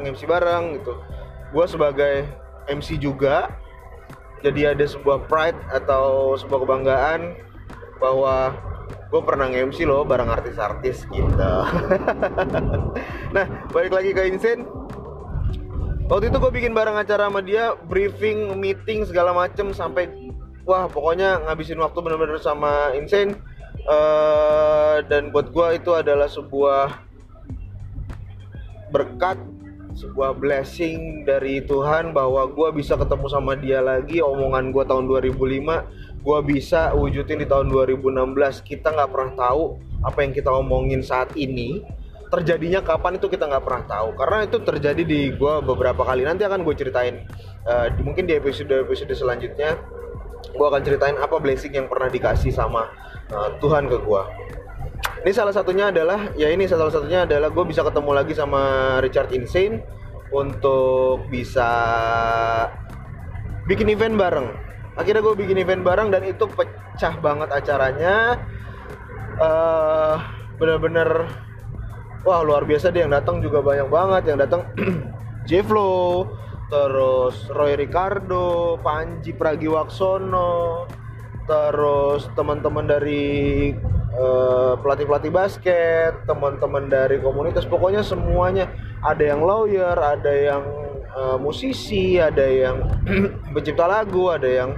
nge-MC 0.00 0.28
bareng 0.28 0.80
gitu. 0.80 0.92
Gue 1.52 1.64
sebagai 1.64 2.28
MC 2.68 3.00
juga 3.00 3.48
jadi 4.44 4.76
ada 4.76 4.84
sebuah 4.84 5.24
pride 5.26 5.56
atau 5.72 6.36
sebuah 6.36 6.68
kebanggaan 6.68 7.40
bahwa 7.96 8.52
gue 9.08 9.22
pernah 9.24 9.48
nge-MC 9.48 9.88
loh 9.88 10.04
bareng 10.04 10.28
artis-artis 10.28 11.08
gitu. 11.08 11.52
Nah 13.34 13.46
balik 13.72 13.92
lagi 13.92 14.10
ke 14.16 14.22
Insen. 14.28 14.64
Waktu 16.06 16.30
itu 16.30 16.38
gue 16.38 16.52
bikin 16.54 16.72
bareng 16.72 16.94
acara 16.94 17.26
sama 17.26 17.42
dia 17.42 17.74
briefing 17.90 18.54
meeting 18.60 19.02
segala 19.02 19.34
macem 19.34 19.74
sampai 19.74 20.06
wah 20.66 20.90
pokoknya 20.90 21.46
ngabisin 21.46 21.78
waktu 21.82 21.98
bener-bener 22.02 22.38
sama 22.42 22.94
Insane 22.94 23.38
uh, 23.86 25.02
dan 25.06 25.30
buat 25.30 25.50
gue 25.50 25.78
itu 25.78 25.90
adalah 25.94 26.26
sebuah 26.26 27.06
berkat 28.90 29.38
sebuah 29.96 30.36
blessing 30.36 31.24
dari 31.24 31.64
Tuhan 31.64 32.12
bahwa 32.12 32.44
gue 32.52 32.68
bisa 32.76 33.00
ketemu 33.00 33.26
sama 33.32 33.56
dia 33.56 33.80
lagi. 33.80 34.20
Omongan 34.20 34.68
gue 34.68 34.84
tahun 34.84 35.08
2005 35.08 36.20
gue 36.26 36.38
bisa 36.42 36.92
wujudin 36.92 37.38
di 37.38 37.46
tahun 37.48 37.70
2016 37.72 38.12
kita 38.66 38.92
nggak 38.92 39.10
pernah 39.14 39.32
tahu 39.38 39.78
apa 40.04 40.18
yang 40.20 40.32
kita 40.36 40.52
omongin 40.52 41.00
saat 41.00 41.32
ini. 41.32 41.80
Terjadinya 42.26 42.82
kapan 42.82 43.16
itu 43.16 43.30
kita 43.30 43.48
nggak 43.48 43.64
pernah 43.64 43.84
tahu. 43.88 44.08
Karena 44.20 44.38
itu 44.44 44.58
terjadi 44.60 45.02
di 45.06 45.32
gue 45.32 45.54
beberapa 45.64 46.04
kali. 46.04 46.28
Nanti 46.28 46.44
akan 46.44 46.60
gue 46.60 46.74
ceritain 46.76 47.24
uh, 47.64 47.88
mungkin 48.04 48.28
di 48.28 48.36
episode 48.36 48.76
episode 48.76 49.16
selanjutnya 49.16 49.80
gue 50.52 50.66
akan 50.66 50.82
ceritain 50.84 51.16
apa 51.16 51.36
blessing 51.40 51.74
yang 51.74 51.88
pernah 51.88 52.12
dikasih 52.12 52.52
sama 52.54 52.86
uh, 53.32 53.50
Tuhan 53.58 53.88
ke 53.90 53.98
gue 54.02 54.22
ini 55.26 55.32
salah 55.34 55.50
satunya 55.50 55.90
adalah 55.90 56.30
ya 56.38 56.46
ini 56.54 56.70
salah 56.70 56.86
satunya 56.86 57.26
adalah 57.26 57.50
gue 57.50 57.64
bisa 57.66 57.82
ketemu 57.82 58.10
lagi 58.14 58.32
sama 58.38 58.62
Richard 59.02 59.34
Insane 59.34 59.82
untuk 60.30 61.26
bisa 61.30 61.70
bikin 63.66 63.90
event 63.90 64.14
bareng. 64.14 64.48
Akhirnya 64.94 65.26
gue 65.26 65.34
bikin 65.34 65.58
event 65.60 65.82
bareng 65.82 66.14
dan 66.14 66.22
itu 66.22 66.46
pecah 66.46 67.14
banget 67.18 67.50
acaranya. 67.50 68.38
Uh, 69.36 70.16
bener-bener 70.56 71.28
wah 72.24 72.40
luar 72.40 72.64
biasa 72.64 72.94
deh 72.94 73.04
yang 73.04 73.12
datang 73.12 73.42
juga 73.42 73.60
banyak 73.60 73.90
banget. 73.90 74.22
Yang 74.30 74.38
datang 74.46 74.62
Jeflo 75.50 76.30
terus 76.66 77.50
Roy 77.50 77.74
Ricardo 77.78 78.78
Panji 78.78 79.34
Pragiwaksono 79.34 80.86
terus 81.46 82.26
teman-teman 82.34 82.84
dari 82.84 83.70
uh, 84.18 84.74
pelatih-pelatih 84.82 85.30
basket 85.30 86.12
teman-teman 86.26 86.90
dari 86.90 87.22
komunitas 87.22 87.64
pokoknya 87.64 88.02
semuanya. 88.02 88.68
Ada 89.00 89.34
yang 89.34 89.40
lawyer 89.46 89.94
ada 89.94 90.32
yang 90.34 90.62
uh, 91.14 91.38
musisi 91.38 92.18
ada 92.18 92.42
yang 92.42 92.82
pencipta 93.54 93.86
lagu 93.86 94.26
ada 94.28 94.50
yang 94.50 94.70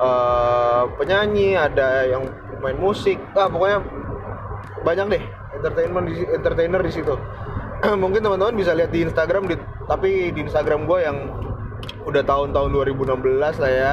uh, 0.00 0.88
penyanyi 0.96 1.54
ada 1.60 2.08
yang 2.08 2.24
main 2.64 2.80
musik. 2.80 3.20
Ah 3.36 3.52
pokoknya 3.52 3.84
banyak 4.80 5.06
deh 5.20 5.24
entertainment 5.60 6.04
di, 6.08 6.24
entertainer 6.32 6.80
di 6.80 6.92
situ. 6.92 7.14
Mungkin 8.02 8.24
teman-teman 8.24 8.56
bisa 8.56 8.72
lihat 8.72 8.88
di 8.88 9.04
Instagram 9.04 9.48
di, 9.48 9.56
tapi 9.84 10.32
di 10.32 10.40
Instagram 10.48 10.88
gue 10.88 10.98
yang 11.04 11.16
udah 12.04 12.24
tahun-tahun 12.24 12.68
2016 12.96 13.60
lah 13.60 13.72
ya 13.72 13.92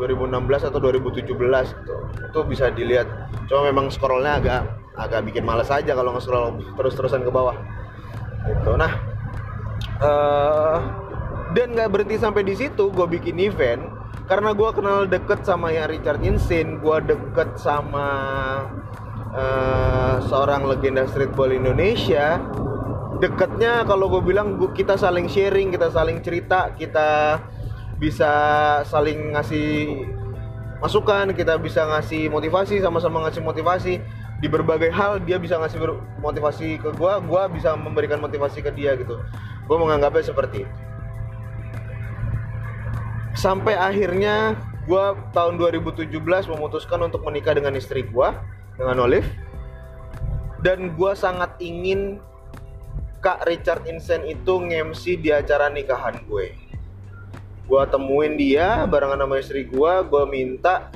2016 0.00 0.68
atau 0.72 0.80
2017 0.80 1.28
gitu. 1.28 1.94
itu 2.24 2.40
bisa 2.48 2.72
dilihat. 2.72 3.06
Cuma 3.44 3.68
memang 3.68 3.92
scrollnya 3.92 4.40
agak 4.40 4.62
agak 4.96 5.20
bikin 5.28 5.44
males 5.44 5.68
aja 5.68 5.92
kalau 5.92 6.16
nge-scroll 6.16 6.56
terus-terusan 6.80 7.20
ke 7.20 7.30
bawah. 7.30 7.56
Gitu. 8.48 8.72
Nah 8.80 8.92
uh, 10.00 10.76
dan 11.52 11.74
nggak 11.74 11.90
berhenti 11.90 12.16
sampai 12.16 12.42
di 12.46 12.54
situ 12.56 12.88
gue 12.90 13.06
bikin 13.06 13.36
event. 13.42 13.82
Karena 14.30 14.54
gue 14.54 14.70
kenal 14.70 15.10
deket 15.10 15.42
sama 15.42 15.74
yang 15.74 15.90
Richard 15.90 16.22
Insane 16.22 16.78
gue 16.78 16.96
deket 17.02 17.58
sama 17.58 18.08
uh, 19.34 20.22
seorang 20.22 20.70
legenda 20.70 21.02
streetball 21.10 21.50
Indonesia. 21.50 22.38
Deketnya 23.18 23.84
kalau 23.84 24.08
gue 24.08 24.22
bilang 24.22 24.56
kita 24.72 24.94
saling 24.94 25.26
sharing 25.26 25.74
kita 25.74 25.90
saling 25.90 26.22
cerita 26.22 26.72
kita 26.78 27.42
bisa 28.00 28.32
saling 28.88 29.36
ngasih 29.36 30.00
masukan 30.80 31.36
kita 31.36 31.60
bisa 31.60 31.84
ngasih 31.84 32.32
motivasi 32.32 32.80
sama-sama 32.80 33.28
ngasih 33.28 33.44
motivasi. 33.44 33.94
Di 34.40 34.48
berbagai 34.48 34.88
hal 34.88 35.20
dia 35.20 35.36
bisa 35.36 35.60
ngasih 35.60 35.76
motivasi 36.24 36.80
ke 36.80 36.96
gue 36.96 37.12
gue 37.28 37.42
bisa 37.52 37.76
memberikan 37.76 38.24
motivasi 38.24 38.64
ke 38.64 38.72
dia 38.72 38.96
gitu. 38.96 39.20
Gue 39.68 39.76
menganggapnya 39.76 40.32
seperti 40.32 40.64
itu. 40.64 40.74
Sampai 43.36 43.76
akhirnya 43.76 44.56
gue 44.88 45.04
tahun 45.36 45.60
2017 45.60 46.08
memutuskan 46.56 47.04
untuk 47.04 47.20
menikah 47.28 47.52
dengan 47.52 47.76
istri 47.76 48.00
gue 48.08 48.28
dengan 48.80 48.96
Olive. 49.04 49.28
Dan 50.64 50.96
gue 50.96 51.12
sangat 51.12 51.60
ingin 51.60 52.20
Kak 53.20 53.44
Richard 53.44 53.84
Insen 53.84 54.24
itu 54.24 54.56
ngemsi 54.56 55.20
di 55.20 55.28
acara 55.28 55.68
nikahan 55.68 56.16
gue 56.24 56.69
gue 57.70 57.82
temuin 57.86 58.34
dia 58.34 58.82
barengan 58.90 59.22
sama 59.22 59.38
istri 59.38 59.62
gue 59.62 59.92
gue 60.10 60.22
minta 60.26 60.90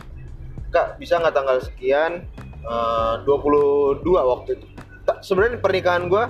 Kak 0.74 0.98
bisa 0.98 1.22
nggak 1.22 1.34
tanggal 1.38 1.62
sekian? 1.62 2.26
Uh, 2.66 3.22
22 3.22 4.02
waktu 4.10 4.58
itu. 4.58 4.66
Sebenarnya 5.22 5.62
pernikahan 5.62 6.10
gue 6.10 6.24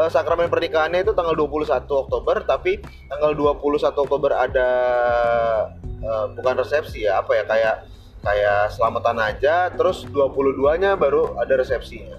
uh, 0.00 0.08
sakramen 0.08 0.48
pernikahannya 0.48 1.04
itu 1.04 1.12
tanggal 1.12 1.36
21 1.36 1.84
Oktober 1.84 2.40
tapi 2.48 2.80
tanggal 3.12 3.36
21 3.36 3.92
Oktober 3.92 4.32
ada 4.32 4.70
uh, 6.00 6.26
bukan 6.32 6.64
resepsi 6.64 7.04
ya 7.04 7.20
apa 7.20 7.36
ya 7.36 7.44
kayak 7.44 7.76
kayak 8.24 8.60
selamatan 8.72 9.20
aja 9.20 9.68
terus 9.68 10.08
22 10.08 10.80
nya 10.80 10.96
baru 10.96 11.36
ada 11.36 11.60
resepsinya. 11.60 12.16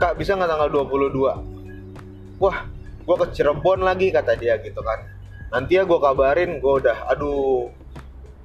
Kak 0.00 0.16
bisa 0.16 0.40
nggak 0.40 0.48
tanggal 0.48 0.88
22 0.88 2.40
wah 2.40 2.56
gue 3.02 3.16
ke 3.18 3.26
Cirebon 3.36 3.84
lagi 3.84 4.08
kata 4.08 4.40
dia 4.40 4.56
gitu 4.62 4.80
kan 4.80 5.11
nanti 5.52 5.76
ya 5.76 5.84
gue 5.84 5.98
kabarin 6.00 6.58
gue 6.58 6.72
udah 6.80 7.12
aduh 7.12 7.68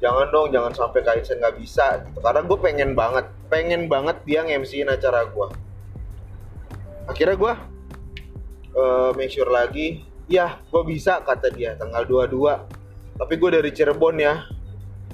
jangan 0.03 0.27
dong 0.29 0.51
jangan 0.53 0.75
sampai 0.75 1.01
Kaisen 1.01 1.41
nggak 1.41 1.57
bisa 1.57 2.03
gitu. 2.05 2.19
Karena 2.21 2.43
gue 2.43 2.57
pengen 2.59 2.91
banget 2.93 3.25
pengen 3.47 3.87
banget 3.87 4.19
dia 4.27 4.43
ngemsiin 4.43 4.91
acara 4.91 5.25
gue 5.25 5.47
akhirnya 7.07 7.39
gue 7.39 7.53
uh, 8.75 9.09
make 9.15 9.31
sure 9.31 9.47
lagi 9.47 10.03
ya 10.27 10.59
gue 10.67 10.83
bisa 10.83 11.23
kata 11.23 11.47
dia 11.55 11.79
tanggal 11.79 12.03
22 12.03 12.77
tapi 13.17 13.33
gue 13.41 13.49
dari 13.49 13.69
Cirebon 13.73 14.15
ya. 14.21 14.45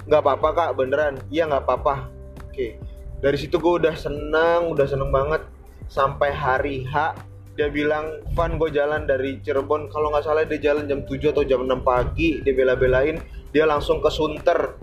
Nggak 0.04 0.22
apa-apa 0.28 0.48
kak 0.52 0.72
beneran. 0.76 1.16
Iya 1.32 1.48
nggak 1.48 1.64
apa-apa. 1.64 2.12
Oke. 2.52 2.76
Dari 3.24 3.38
situ 3.40 3.56
gue 3.56 3.74
udah 3.80 3.96
seneng 3.96 4.76
udah 4.76 4.84
seneng 4.84 5.08
banget. 5.10 5.48
Sampai 5.88 6.36
hari 6.36 6.84
H 6.84 7.16
dia 7.54 7.70
bilang 7.70 8.26
Van 8.34 8.58
gue 8.58 8.70
jalan 8.74 9.06
dari 9.06 9.38
Cirebon. 9.42 9.94
Kalau 9.94 10.10
nggak 10.10 10.26
salah 10.26 10.44
dia 10.50 10.74
jalan 10.74 10.90
jam 10.90 11.06
7 11.06 11.34
atau 11.34 11.46
jam 11.46 11.62
6 11.62 11.86
pagi 11.86 12.42
dia 12.42 12.54
bela-belain 12.54 13.22
dia 13.54 13.70
langsung 13.70 14.02
ke 14.02 14.10
Sunter. 14.10 14.78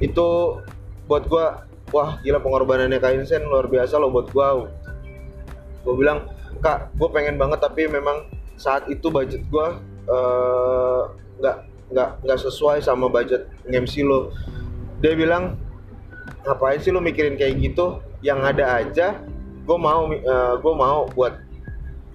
Itu 0.00 0.58
buat 1.04 1.28
gue 1.28 1.46
wah 1.92 2.10
gila 2.24 2.40
pengorbanannya 2.40 2.96
Kak 2.96 3.12
Insen 3.20 3.44
luar 3.44 3.68
biasa 3.68 4.00
loh 4.00 4.08
buat 4.08 4.32
gue 4.32 4.48
gue 5.84 5.94
bilang 6.00 6.32
kak 6.64 6.96
gue 6.96 7.08
pengen 7.12 7.36
banget 7.36 7.60
tapi 7.60 7.84
memang 7.84 8.24
saat 8.56 8.88
itu 8.88 9.12
budget 9.12 9.44
gue 9.52 9.68
uh, 10.08 11.12
nggak 11.36 11.56
nggak 11.92 12.10
nggak 12.24 12.38
sesuai 12.40 12.80
sama 12.80 13.12
budget 13.12 13.44
MC 13.68 14.00
lo. 14.00 14.32
Dia 15.04 15.12
bilang 15.12 15.60
ngapain 16.48 16.80
sih 16.80 16.88
lo 16.88 17.04
mikirin 17.04 17.36
kayak 17.36 17.60
gitu? 17.60 18.00
Yang 18.24 18.40
ada 18.56 18.64
aja 18.80 19.06
gue 19.64 19.78
mau 19.80 20.08
uh, 20.08 20.12
eh, 20.12 20.52
gue 20.60 20.74
mau 20.76 21.08
buat 21.16 21.34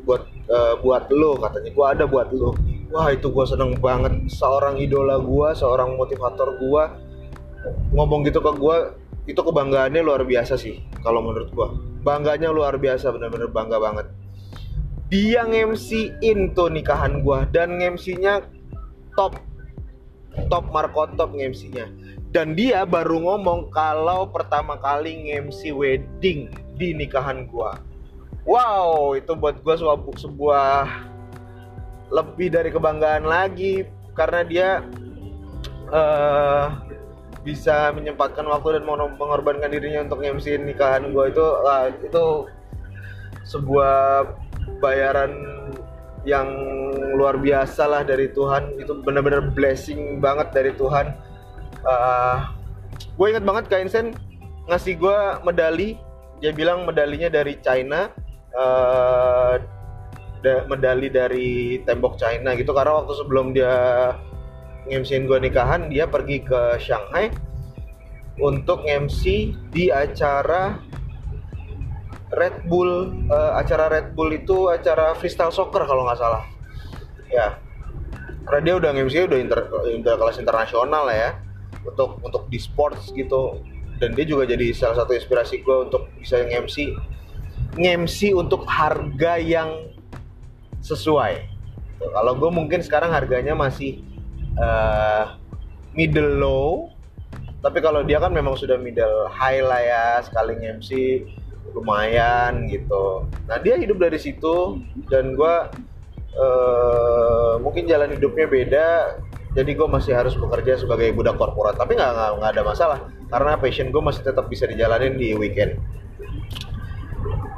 buat 0.05 0.23
uh, 0.49 0.73
buat 0.81 1.09
lo 1.09 1.37
katanya. 1.41 1.69
Gue 1.73 1.85
ada 1.85 2.03
buat 2.05 2.29
lo. 2.33 2.53
Wah 2.89 3.09
itu 3.13 3.29
gue 3.29 3.45
seneng 3.45 3.77
banget. 3.81 4.29
Seorang 4.29 4.77
idola 4.77 5.17
gue 5.17 5.49
seorang 5.57 5.97
motivator 5.97 6.57
gue 6.57 6.83
ngomong 7.93 8.23
gitu 8.25 8.39
ke 8.39 8.51
gue 8.55 8.77
itu 9.29 9.37
kebanggaannya 9.37 10.01
luar 10.01 10.25
biasa 10.25 10.57
sih 10.57 10.81
kalau 11.05 11.21
menurut 11.21 11.51
gue 11.53 11.67
bangganya 12.01 12.49
luar 12.49 12.79
biasa 12.79 13.11
bener-bener 13.13 13.49
bangga 13.51 13.77
banget. 13.77 14.07
Dia 15.09 15.41
ngemsiin 15.45 16.53
tuh 16.53 16.69
nikahan 16.69 17.25
gue 17.25 17.39
dan 17.49 17.81
ngemsinya 17.81 18.45
top 19.17 19.41
top 20.47 20.69
Marco 20.69 21.09
top 21.17 21.33
ngemsinya 21.33 21.89
dan 22.29 22.53
dia 22.53 22.85
baru 22.85 23.25
ngomong 23.25 23.73
kalau 23.73 24.29
pertama 24.29 24.77
kali 24.77 25.29
ngemsi 25.29 25.73
wedding 25.73 26.53
di 26.79 26.95
nikahan 26.95 27.43
gua. 27.51 27.75
Wow 28.47 29.19
itu 29.19 29.35
buat 29.35 29.59
gua 29.59 29.75
sebuah, 29.75 29.99
sebuah 30.15 30.71
lebih 32.09 32.47
dari 32.49 32.71
kebanggaan 32.71 33.27
lagi 33.27 33.83
karena 34.15 34.41
dia 34.47 34.69
uh, 35.91 36.79
bisa 37.43 37.91
menyempatkan 37.91 38.47
waktu 38.47 38.79
dan 38.79 38.83
mengorbankan 39.19 39.69
dirinya 39.69 40.07
untuk 40.07 40.23
ngemsi 40.23 40.55
nikahan 40.55 41.11
gua. 41.11 41.27
Itu 41.27 41.43
uh, 41.43 41.91
itu 41.99 42.23
sebuah 43.43 44.25
bayaran 44.79 45.35
yang 46.27 46.47
luar 47.15 47.39
biasa 47.39 47.87
lah 47.87 48.01
dari 48.07 48.31
Tuhan. 48.31 48.79
Itu 48.79 49.03
benar-benar 49.03 49.51
blessing 49.51 50.23
banget 50.23 50.55
dari 50.55 50.71
Tuhan. 50.75 51.15
Uh, 51.79 51.91
ah, 51.91 52.37
gue 53.15 53.27
inget 53.31 53.45
banget 53.47 53.71
Kak 53.71 53.79
Insen 53.87 54.11
ngasih 54.67 54.99
gue 54.99 55.17
medali 55.47 55.95
dia 56.39 56.51
bilang 56.55 56.87
medalinya 56.87 57.27
dari 57.27 57.59
China 57.59 58.07
uh, 58.55 59.55
da 60.39 60.63
medali 60.71 61.11
dari 61.11 61.79
tembok 61.83 62.15
China 62.15 62.55
gitu. 62.55 62.71
Karena 62.71 63.03
waktu 63.03 63.13
sebelum 63.19 63.51
dia 63.51 63.75
ngemsiin 64.87 65.27
gue 65.27 65.39
nikahan 65.43 65.91
dia 65.91 66.07
pergi 66.07 66.41
ke 66.41 66.79
Shanghai 66.79 67.29
untuk 68.39 68.87
ngemsi 68.87 69.53
di 69.69 69.91
acara 69.91 70.79
Red 72.29 72.65
Bull 72.71 73.27
uh, 73.27 73.59
acara 73.59 73.91
Red 73.91 74.15
Bull 74.15 74.31
itu 74.31 74.71
acara 74.71 75.17
freestyle 75.19 75.51
soccer 75.51 75.83
kalau 75.83 76.07
nggak 76.07 76.19
salah. 76.19 76.43
Ya. 77.27 77.59
Karena 78.47 78.61
dia 78.65 78.75
udah 78.81 78.89
nge 78.95 79.29
udah 79.29 79.37
inter, 79.37 79.59
inter 79.93 80.15
kelas 80.17 80.41
internasional 80.41 81.05
ya 81.11 81.37
untuk 81.85 82.17
untuk 82.25 82.49
di 82.49 82.57
sports 82.57 83.13
gitu 83.13 83.61
dan 83.99 84.15
dia 84.15 84.25
juga 84.25 84.47
jadi 84.47 84.71
salah 84.71 85.03
satu 85.03 85.13
inspirasi 85.13 85.61
gue 85.61 85.77
untuk 85.85 86.07
bisa 86.17 86.39
nge-MC 86.39 86.95
nge-MC 87.77 88.33
untuk 88.33 88.65
harga 88.65 89.37
yang 89.37 89.93
sesuai. 90.81 91.45
Kalau 91.99 92.33
gue 92.39 92.49
mungkin 92.49 92.79
sekarang 92.81 93.11
harganya 93.11 93.53
masih 93.53 94.01
uh, 94.57 95.35
middle 95.93 96.39
low. 96.39 96.69
Tapi 97.59 97.83
kalau 97.83 98.07
dia 98.07 98.23
kan 98.23 98.31
memang 98.31 98.55
sudah 98.55 98.79
middle 98.79 99.27
high 99.27 99.59
lah 99.59 99.81
ya 99.83 100.05
sekali 100.23 100.55
nge-MC 100.55 100.89
lumayan 101.75 102.65
gitu. 102.71 103.27
Nah 103.45 103.59
dia 103.59 103.75
hidup 103.75 103.99
dari 103.99 104.15
situ 104.15 104.79
dan 105.11 105.35
gue 105.35 105.55
uh, 106.39 107.53
mungkin 107.59 107.85
jalan 107.85 108.15
hidupnya 108.15 108.47
beda 108.47 108.87
jadi 109.57 109.71
gue 109.73 109.87
masih 109.89 110.13
harus 110.13 110.37
bekerja 110.37 110.77
sebagai 110.77 111.09
budak 111.17 111.41
korporat. 111.41 111.73
Tapi 111.73 111.97
nggak 111.97 112.37
nggak 112.37 112.51
ada 112.53 112.63
masalah. 112.63 112.99
Karena 113.29 113.57
passion 113.57 113.89
gue 113.89 114.01
masih 114.01 114.21
tetap 114.21 114.45
bisa 114.45 114.69
dijalanin 114.69 115.17
di 115.17 115.33
weekend. 115.33 115.81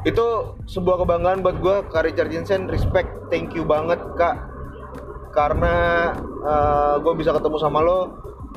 Itu 0.07 0.57
sebuah 0.65 1.03
kebanggaan 1.03 1.43
buat 1.43 1.57
gue 1.59 1.75
Kak 1.91 2.07
Richard 2.07 2.31
Jensen. 2.31 2.71
Respect 2.71 3.27
thank 3.27 3.51
you 3.51 3.67
banget 3.67 3.99
kak. 4.15 4.39
Karena 5.35 5.75
uh, 6.43 6.95
gue 6.99 7.13
bisa 7.15 7.31
ketemu 7.35 7.57
sama 7.59 7.79
lo 7.83 7.99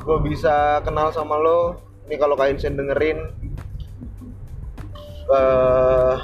gue 0.04 0.18
bisa 0.26 0.84
kenal 0.84 1.10
sama 1.10 1.40
lo. 1.40 1.80
Ini 2.06 2.20
kalau 2.20 2.36
Kak 2.36 2.52
Jensen 2.52 2.76
dengerin 2.76 3.18
uh, 5.32 5.34
eh, 5.34 6.14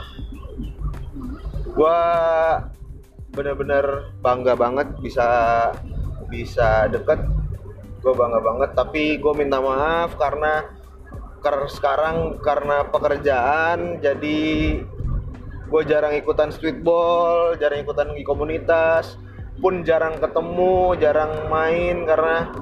gue 1.64 1.98
bener-bener 3.32 4.12
bangga 4.20 4.52
banget 4.58 4.92
bisa 5.00 5.26
bisa 6.30 6.86
deket 6.88 7.20
gue 8.00 8.12
bangga 8.14 8.40
banget. 8.40 8.70
Tapi 8.78 9.18
gue 9.18 9.32
minta 9.34 9.58
maaf 9.60 10.14
karena 10.16 10.70
karena 11.40 11.66
sekarang 11.66 12.16
karena 12.40 12.86
pekerjaan 12.88 13.98
jadi 13.98 14.40
gue 15.70 15.82
jarang 15.88 16.12
ikutan 16.12 16.52
streetball 16.52 17.56
jarang 17.56 17.80
ikutan 17.80 18.12
di 18.12 18.20
komunitas 18.26 19.16
pun 19.56 19.80
jarang 19.80 20.20
ketemu 20.20 20.98
jarang 21.00 21.48
main 21.48 22.04
karena 22.04 22.52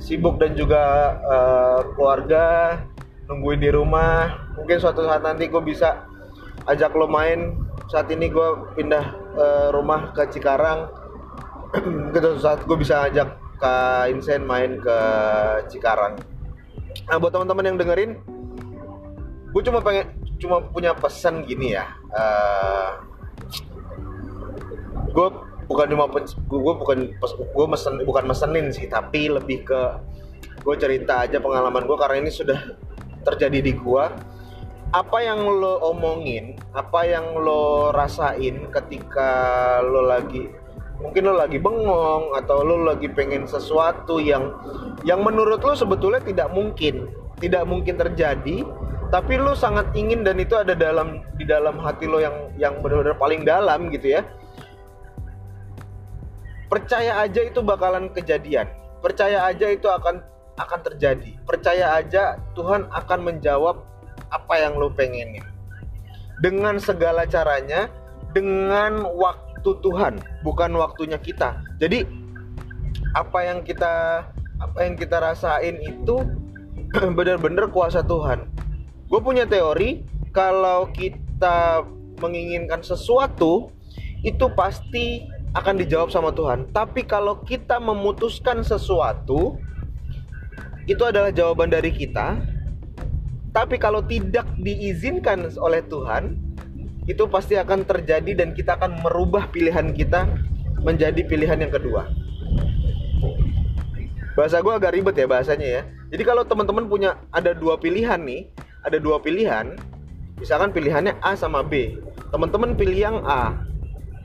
sibuk 0.00 0.40
dan 0.40 0.56
juga 0.56 1.16
uh, 1.24 1.80
keluarga 1.94 2.78
nungguin 3.28 3.60
di 3.60 3.70
rumah. 3.72 4.52
Mungkin 4.60 4.76
suatu 4.80 5.04
saat 5.08 5.24
nanti 5.24 5.48
gue 5.48 5.62
bisa 5.64 6.04
ajak 6.68 6.92
lo 6.96 7.08
main. 7.08 7.56
Saat 7.88 8.08
ini 8.12 8.32
gue 8.32 8.48
pindah 8.76 9.04
uh, 9.36 9.68
rumah 9.72 10.12
ke 10.16 10.28
Cikarang 10.32 10.88
gitu 12.14 12.28
saat 12.38 12.62
gue 12.62 12.76
bisa 12.78 13.10
ajak 13.10 13.38
Kak 13.58 14.10
Insen 14.10 14.46
main 14.46 14.78
ke 14.78 14.98
Cikarang. 15.70 16.18
Nah 17.10 17.16
buat 17.18 17.34
teman-teman 17.34 17.74
yang 17.74 17.78
dengerin 17.78 18.18
gue 19.54 19.62
cuma 19.62 19.78
pengen 19.78 20.10
cuma 20.42 20.58
punya 20.58 20.90
pesan 20.98 21.46
gini 21.46 21.78
ya 21.78 21.86
uh, 22.10 22.18
eh, 22.18 22.90
gue 25.14 25.28
bukan 25.70 25.86
cuma 25.94 26.10
gue 26.10 26.74
bukan 26.74 26.98
gue 27.22 27.66
mesen 27.70 28.02
bukan 28.02 28.24
mesenin 28.26 28.74
sih 28.74 28.90
tapi 28.90 29.30
lebih 29.30 29.62
ke 29.62 29.82
gue 30.58 30.74
cerita 30.74 31.22
aja 31.22 31.38
pengalaman 31.38 31.86
gue 31.86 31.94
karena 31.94 32.26
ini 32.26 32.34
sudah 32.34 32.58
terjadi 33.22 33.62
di 33.62 33.72
gue 33.78 34.04
apa 34.90 35.18
yang 35.22 35.46
lo 35.46 35.78
omongin 35.86 36.58
apa 36.74 37.06
yang 37.06 37.38
lo 37.38 37.94
rasain 37.94 38.66
ketika 38.74 39.30
lo 39.86 40.02
lagi 40.02 40.50
mungkin 41.04 41.28
lo 41.28 41.36
lagi 41.36 41.60
bengong 41.60 42.32
atau 42.32 42.64
lo 42.64 42.88
lagi 42.88 43.12
pengen 43.12 43.44
sesuatu 43.44 44.16
yang 44.16 44.56
yang 45.04 45.20
menurut 45.20 45.60
lo 45.60 45.76
sebetulnya 45.76 46.24
tidak 46.24 46.48
mungkin 46.56 47.12
tidak 47.38 47.68
mungkin 47.68 48.00
terjadi 48.00 48.64
tapi 49.14 49.38
lo 49.38 49.54
sangat 49.54 49.94
ingin 49.94 50.24
dan 50.24 50.40
itu 50.42 50.58
ada 50.58 50.74
dalam 50.74 51.22
di 51.36 51.46
dalam 51.46 51.78
hati 51.78 52.08
lo 52.08 52.18
yang 52.18 52.50
yang 52.58 52.82
benar-benar 52.82 53.14
paling 53.14 53.46
dalam 53.46 53.86
gitu 53.92 54.18
ya. 54.18 54.26
Percaya 56.66 57.22
aja 57.22 57.46
itu 57.46 57.62
bakalan 57.62 58.10
kejadian. 58.10 58.66
Percaya 58.98 59.46
aja 59.46 59.70
itu 59.70 59.86
akan 59.86 60.18
akan 60.58 60.80
terjadi. 60.82 61.36
Percaya 61.46 61.94
aja 61.94 62.42
Tuhan 62.58 62.90
akan 62.90 63.20
menjawab 63.22 63.86
apa 64.34 64.54
yang 64.58 64.74
lo 64.80 64.90
pengenin. 64.90 65.46
Dengan 66.42 66.82
segala 66.82 67.22
caranya 67.28 67.86
dengan 68.34 69.06
waktu 69.14 69.43
waktu 69.64 69.80
Tuhan, 69.80 70.14
bukan 70.44 70.76
waktunya 70.76 71.16
kita. 71.16 71.64
Jadi 71.80 72.04
apa 73.16 73.48
yang 73.48 73.64
kita 73.64 74.28
apa 74.60 74.78
yang 74.84 74.92
kita 74.92 75.24
rasain 75.24 75.80
itu 75.80 76.20
benar-benar 77.16 77.72
kuasa 77.72 78.04
Tuhan. 78.04 78.44
Gue 79.08 79.24
punya 79.24 79.48
teori 79.48 80.04
kalau 80.36 80.92
kita 80.92 81.80
menginginkan 82.20 82.84
sesuatu 82.84 83.72
itu 84.20 84.44
pasti 84.52 85.24
akan 85.56 85.80
dijawab 85.80 86.12
sama 86.12 86.28
Tuhan. 86.36 86.68
Tapi 86.68 87.08
kalau 87.08 87.40
kita 87.40 87.80
memutuskan 87.80 88.60
sesuatu 88.60 89.56
itu 90.84 91.00
adalah 91.00 91.32
jawaban 91.32 91.72
dari 91.72 91.88
kita. 91.88 92.36
Tapi 93.56 93.80
kalau 93.80 94.04
tidak 94.04 94.44
diizinkan 94.60 95.48
oleh 95.56 95.80
Tuhan, 95.88 96.43
itu 97.04 97.28
pasti 97.28 97.60
akan 97.60 97.84
terjadi 97.84 98.32
dan 98.32 98.56
kita 98.56 98.80
akan 98.80 99.04
merubah 99.04 99.52
pilihan 99.52 99.92
kita 99.92 100.24
menjadi 100.80 101.20
pilihan 101.24 101.60
yang 101.60 101.72
kedua. 101.72 102.08
Bahasa 104.34 104.58
gue 104.60 104.72
agak 104.74 104.92
ribet 104.98 105.14
ya 105.14 105.26
bahasanya 105.30 105.68
ya. 105.68 105.82
Jadi 106.10 106.22
kalau 106.26 106.42
teman-teman 106.42 106.90
punya 106.90 107.22
ada 107.30 107.54
dua 107.54 107.78
pilihan 107.78 108.18
nih, 108.18 108.50
ada 108.82 108.98
dua 108.98 109.22
pilihan, 109.22 109.78
misalkan 110.40 110.74
pilihannya 110.74 111.16
A 111.22 111.38
sama 111.38 111.62
B. 111.62 112.02
Teman-teman 112.34 112.74
pilih 112.74 112.98
yang 112.98 113.18
A. 113.22 113.62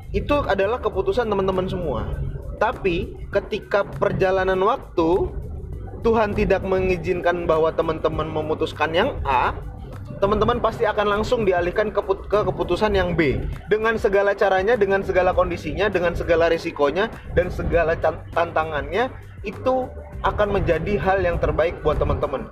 Itu 0.09 0.41
adalah 0.49 0.81
keputusan 0.81 1.29
teman-teman 1.29 1.69
semua. 1.69 2.09
Tapi 2.57 3.13
ketika 3.29 3.85
perjalanan 3.85 4.57
waktu 4.65 5.29
Tuhan 6.01 6.33
tidak 6.33 6.65
mengizinkan 6.65 7.45
bahwa 7.45 7.69
teman-teman 7.69 8.25
memutuskan 8.25 8.91
yang 8.95 9.19
A, 9.27 9.53
teman-teman 10.19 10.59
pasti 10.59 10.83
akan 10.83 11.19
langsung 11.19 11.47
dialihkan 11.47 11.95
ke, 11.95 12.01
ke 12.27 12.39
keputusan 12.43 12.91
yang 12.93 13.15
B 13.15 13.39
dengan 13.71 13.95
segala 13.95 14.35
caranya, 14.35 14.75
dengan 14.75 15.01
segala 15.01 15.31
kondisinya, 15.31 15.87
dengan 15.87 16.13
segala 16.13 16.51
risikonya 16.51 17.07
dan 17.33 17.47
segala 17.49 17.95
tantangannya 18.35 19.09
itu 19.47 19.87
akan 20.19 20.59
menjadi 20.59 20.99
hal 20.99 21.23
yang 21.23 21.39
terbaik 21.39 21.79
buat 21.79 21.95
teman-teman. 21.95 22.51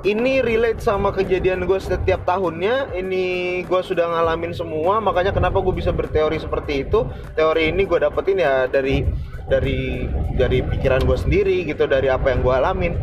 Ini 0.00 0.40
relate 0.40 0.80
sama 0.80 1.12
kejadian 1.12 1.68
gue 1.68 1.76
setiap 1.76 2.24
tahunnya. 2.24 2.96
Ini 2.96 3.24
gue 3.68 3.80
sudah 3.84 4.08
ngalamin 4.08 4.56
semua, 4.56 4.96
makanya 4.96 5.28
kenapa 5.28 5.60
gue 5.60 5.76
bisa 5.76 5.92
berteori 5.92 6.40
seperti 6.40 6.88
itu. 6.88 7.04
Teori 7.36 7.68
ini 7.68 7.84
gue 7.84 8.00
dapetin 8.00 8.40
ya 8.40 8.64
dari 8.64 9.04
dari 9.44 10.08
dari 10.40 10.64
pikiran 10.64 11.04
gue 11.04 11.18
sendiri 11.20 11.68
gitu, 11.68 11.84
dari 11.84 12.08
apa 12.08 12.32
yang 12.32 12.40
gue 12.40 12.54
alamin. 12.54 12.96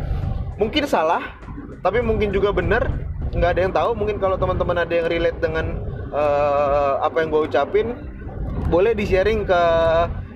Mungkin 0.58 0.90
salah, 0.90 1.38
tapi 1.86 2.02
mungkin 2.02 2.34
juga 2.34 2.50
benar 2.50 2.90
nggak 3.34 3.50
ada 3.56 3.60
yang 3.60 3.74
tahu 3.74 3.90
mungkin 3.92 4.16
kalau 4.16 4.40
teman-teman 4.40 4.84
ada 4.84 4.92
yang 4.92 5.06
relate 5.10 5.38
dengan 5.40 5.84
uh, 6.12 7.04
apa 7.04 7.20
yang 7.20 7.28
gue 7.28 7.42
ucapin 7.48 7.86
boleh 8.68 8.92
di 8.96 9.04
sharing 9.04 9.44
ke 9.48 9.62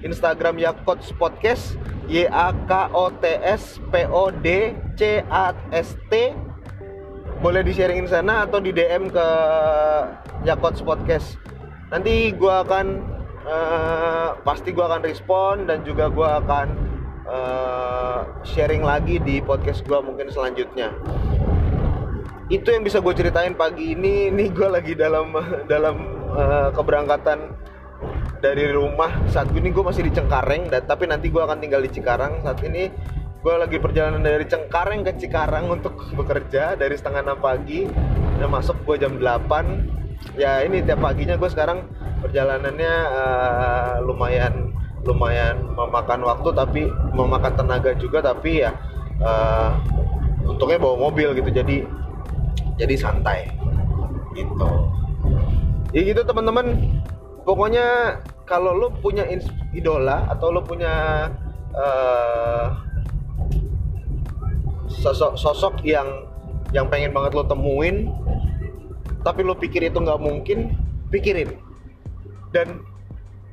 Instagram 0.02 0.58
Yakots 0.58 1.14
Podcast 1.16 1.78
Y 2.10 2.26
A 2.28 2.50
K 2.66 2.90
O 2.92 3.08
T 3.22 3.24
S 3.40 3.78
P 3.88 4.04
O 4.10 4.28
D 4.28 4.76
C 4.98 5.22
A 5.30 5.54
S 5.70 5.94
T. 6.10 6.34
Boleh 7.42 7.66
di 7.66 7.74
sharingin 7.74 8.06
sana 8.06 8.46
atau 8.46 8.62
di 8.62 8.70
DM 8.70 9.10
ke 9.10 9.28
Yakots 10.46 10.78
Podcast. 10.82 11.38
Nanti 11.90 12.30
gue 12.30 12.54
akan 12.54 13.02
uh, 13.46 14.38
pasti 14.46 14.70
gue 14.70 14.82
akan 14.82 15.02
respon 15.02 15.66
dan 15.66 15.82
juga 15.82 16.06
gue 16.06 16.28
akan 16.46 16.66
uh, 17.26 18.20
sharing 18.46 18.86
lagi 18.86 19.18
di 19.18 19.42
podcast 19.42 19.82
gue 19.86 19.98
mungkin 19.98 20.30
selanjutnya 20.30 20.94
itu 22.52 22.68
yang 22.68 22.84
bisa 22.84 23.00
gue 23.00 23.14
ceritain 23.16 23.56
pagi 23.56 23.96
ini. 23.96 24.28
Ini 24.28 24.52
gue 24.52 24.68
lagi 24.68 24.92
dalam 24.92 25.32
dalam 25.64 25.96
uh, 26.36 26.68
keberangkatan 26.76 27.48
dari 28.44 28.68
rumah. 28.76 29.24
Saat 29.32 29.56
ini 29.56 29.72
gue 29.72 29.80
masih 29.80 30.04
di 30.04 30.12
Cengkareng 30.12 30.68
dan 30.68 30.84
tapi 30.84 31.08
nanti 31.08 31.32
gue 31.32 31.40
akan 31.40 31.56
tinggal 31.64 31.80
di 31.80 31.88
Cikarang. 31.88 32.44
Saat 32.44 32.60
ini 32.60 32.92
gue 33.40 33.54
lagi 33.56 33.80
perjalanan 33.80 34.20
dari 34.20 34.44
Cengkareng 34.44 35.00
ke 35.00 35.16
Cikarang 35.16 35.72
untuk 35.72 36.12
bekerja 36.12 36.76
dari 36.76 36.92
setengah 36.92 37.24
enam 37.24 37.40
pagi. 37.40 37.88
Dan 38.36 38.52
masuk 38.52 38.84
gue 38.84 39.00
jam 39.00 39.16
8 39.16 40.36
ya 40.36 40.60
ini 40.62 40.84
tiap 40.84 41.02
paginya 41.02 41.34
gue 41.34 41.50
sekarang 41.50 41.88
perjalanannya 42.20 42.94
uh, 43.10 43.94
lumayan 44.04 44.70
lumayan 45.02 45.66
memakan 45.74 46.20
waktu 46.22 46.48
tapi 46.52 46.82
memakan 47.16 47.56
tenaga 47.56 47.96
juga. 47.96 48.20
Tapi 48.20 48.60
ya 48.60 48.76
uh, 49.24 49.72
untungnya 50.44 50.76
bawa 50.76 51.08
mobil 51.08 51.32
gitu. 51.32 51.48
Jadi 51.48 52.01
jadi 52.76 52.94
santai. 52.96 53.52
Gitu. 54.32 54.70
Ya 55.92 56.00
gitu 56.08 56.20
teman-teman. 56.24 56.78
Pokoknya 57.42 58.18
kalau 58.46 58.76
lo 58.76 58.88
punya 59.02 59.26
idola 59.74 60.30
atau 60.30 60.54
lo 60.54 60.62
punya 60.62 61.26
uh, 61.74 62.66
sosok 64.86 65.34
sosok 65.34 65.74
yang 65.82 66.06
yang 66.70 66.88
pengen 66.88 67.12
banget 67.12 67.36
lo 67.36 67.44
temuin 67.44 68.08
tapi 69.26 69.44
lo 69.44 69.58
pikir 69.58 69.90
itu 69.90 69.98
nggak 69.98 70.22
mungkin 70.22 70.72
pikirin. 71.10 71.58
Dan 72.54 72.84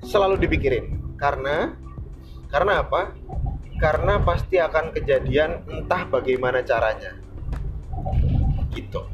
selalu 0.05 0.39
dipikirin. 0.39 1.17
Karena 1.19 1.75
karena 2.49 2.81
apa? 2.85 3.13
Karena 3.79 4.19
pasti 4.23 4.59
akan 4.59 4.91
kejadian 4.91 5.63
entah 5.71 6.03
bagaimana 6.07 6.63
caranya 6.67 7.28
gitu. 8.73 9.05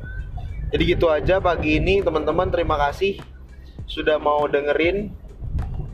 Jadi 0.74 0.84
gitu 0.92 1.08
aja 1.08 1.40
pagi 1.40 1.80
ini 1.80 2.02
teman-teman. 2.02 2.52
Terima 2.52 2.76
kasih 2.76 3.22
sudah 3.86 4.18
mau 4.18 4.44
dengerin. 4.50 5.14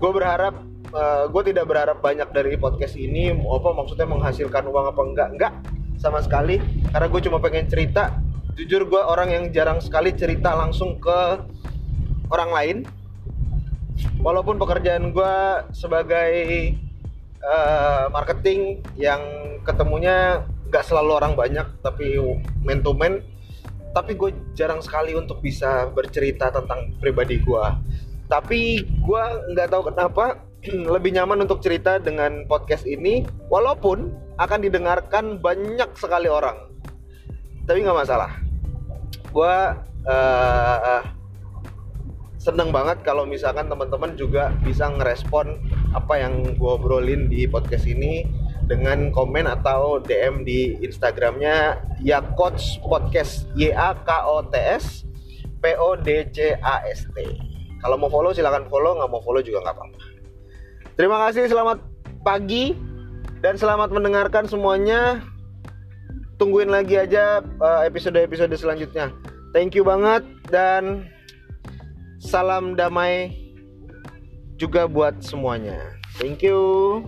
Gue 0.02 0.12
berharap 0.12 0.58
uh, 0.96 1.30
gue 1.30 1.44
tidak 1.54 1.70
berharap 1.70 2.00
banyak 2.00 2.30
dari 2.34 2.58
podcast 2.58 2.98
ini. 2.98 3.30
Apa 3.30 3.76
maksudnya 3.76 4.08
menghasilkan 4.08 4.66
uang 4.66 4.86
apa 4.90 5.02
enggak? 5.02 5.30
Enggak 5.38 5.54
sama 6.02 6.24
sekali. 6.24 6.58
Karena 6.90 7.08
gue 7.12 7.22
cuma 7.22 7.38
pengen 7.38 7.68
cerita. 7.70 8.18
Jujur 8.58 8.90
gue 8.90 9.00
orang 9.00 9.30
yang 9.32 9.44
jarang 9.54 9.80
sekali 9.80 10.12
cerita 10.16 10.58
langsung 10.58 10.98
ke 10.98 11.20
orang 12.32 12.52
lain. 12.52 12.78
Walaupun 14.24 14.58
pekerjaan 14.58 15.14
gue 15.14 15.36
sebagai 15.76 16.32
uh, 17.46 18.10
marketing 18.10 18.82
yang 18.98 19.22
ketemunya 19.62 20.46
nggak 20.72 20.88
selalu 20.88 21.12
orang 21.20 21.34
banyak 21.36 21.68
tapi 21.84 22.16
man 22.64 22.80
to 22.80 22.96
tapi 23.92 24.16
gue 24.16 24.32
jarang 24.56 24.80
sekali 24.80 25.16
untuk 25.16 25.44
bisa 25.44 25.88
bercerita 25.92 26.52
tentang 26.52 26.96
pribadi 27.00 27.40
gue 27.44 27.64
tapi 28.32 28.88
gue 28.88 29.24
nggak 29.52 29.68
tahu 29.76 29.92
kenapa 29.92 30.40
lebih 30.96 31.12
nyaman 31.18 31.44
untuk 31.44 31.60
cerita 31.60 31.98
dengan 31.98 32.46
podcast 32.46 32.88
ini 32.88 33.28
walaupun 33.52 34.14
akan 34.40 34.60
didengarkan 34.64 35.38
banyak 35.44 35.90
sekali 36.00 36.32
orang. 36.32 36.70
Tapi 37.68 37.84
nggak 37.84 38.00
masalah. 38.08 38.42
Gue 39.36 39.56
uh, 40.08 41.02
seneng 42.42 42.74
banget 42.74 43.06
kalau 43.06 43.28
misalkan 43.28 43.70
teman-teman 43.70 44.18
juga 44.18 44.50
bisa 44.66 44.90
ngerespon 44.90 45.62
apa 45.94 46.18
yang 46.18 46.58
gue 46.58 46.72
obrolin 46.72 47.30
di 47.30 47.46
podcast 47.46 47.86
ini 47.86 48.26
dengan 48.66 49.10
komen 49.14 49.50
atau 49.50 50.02
DM 50.02 50.46
di 50.46 50.78
Instagramnya 50.82 51.82
ya 52.02 52.22
coach 52.36 52.82
podcast 52.86 53.50
Y 53.58 53.74
A 53.74 53.94
K 53.94 54.10
O 54.26 54.46
T 54.46 54.54
S 54.58 55.06
P 55.62 55.78
O 55.78 55.94
D 55.98 56.26
C 56.34 56.58
A 56.62 56.82
S 56.86 57.06
T. 57.14 57.18
Kalau 57.82 57.98
mau 57.98 58.10
follow 58.14 58.34
silahkan 58.34 58.66
follow, 58.70 58.98
nggak 58.98 59.10
mau 59.10 59.22
follow 59.26 59.42
juga 59.42 59.66
nggak 59.66 59.76
apa-apa. 59.78 60.00
Terima 60.94 61.18
kasih, 61.28 61.50
selamat 61.50 61.82
pagi 62.22 62.78
dan 63.42 63.58
selamat 63.58 63.90
mendengarkan 63.90 64.46
semuanya. 64.46 65.26
Tungguin 66.38 66.70
lagi 66.70 66.98
aja 66.98 67.42
eh, 67.42 67.82
episode-episode 67.90 68.54
selanjutnya. 68.54 69.14
Thank 69.54 69.78
you 69.78 69.86
banget 69.86 70.26
dan 70.50 71.10
salam 72.22 72.78
damai 72.78 73.34
juga 74.62 74.86
buat 74.86 75.26
semuanya. 75.26 75.98
Thank 76.22 76.46
you. 76.46 77.02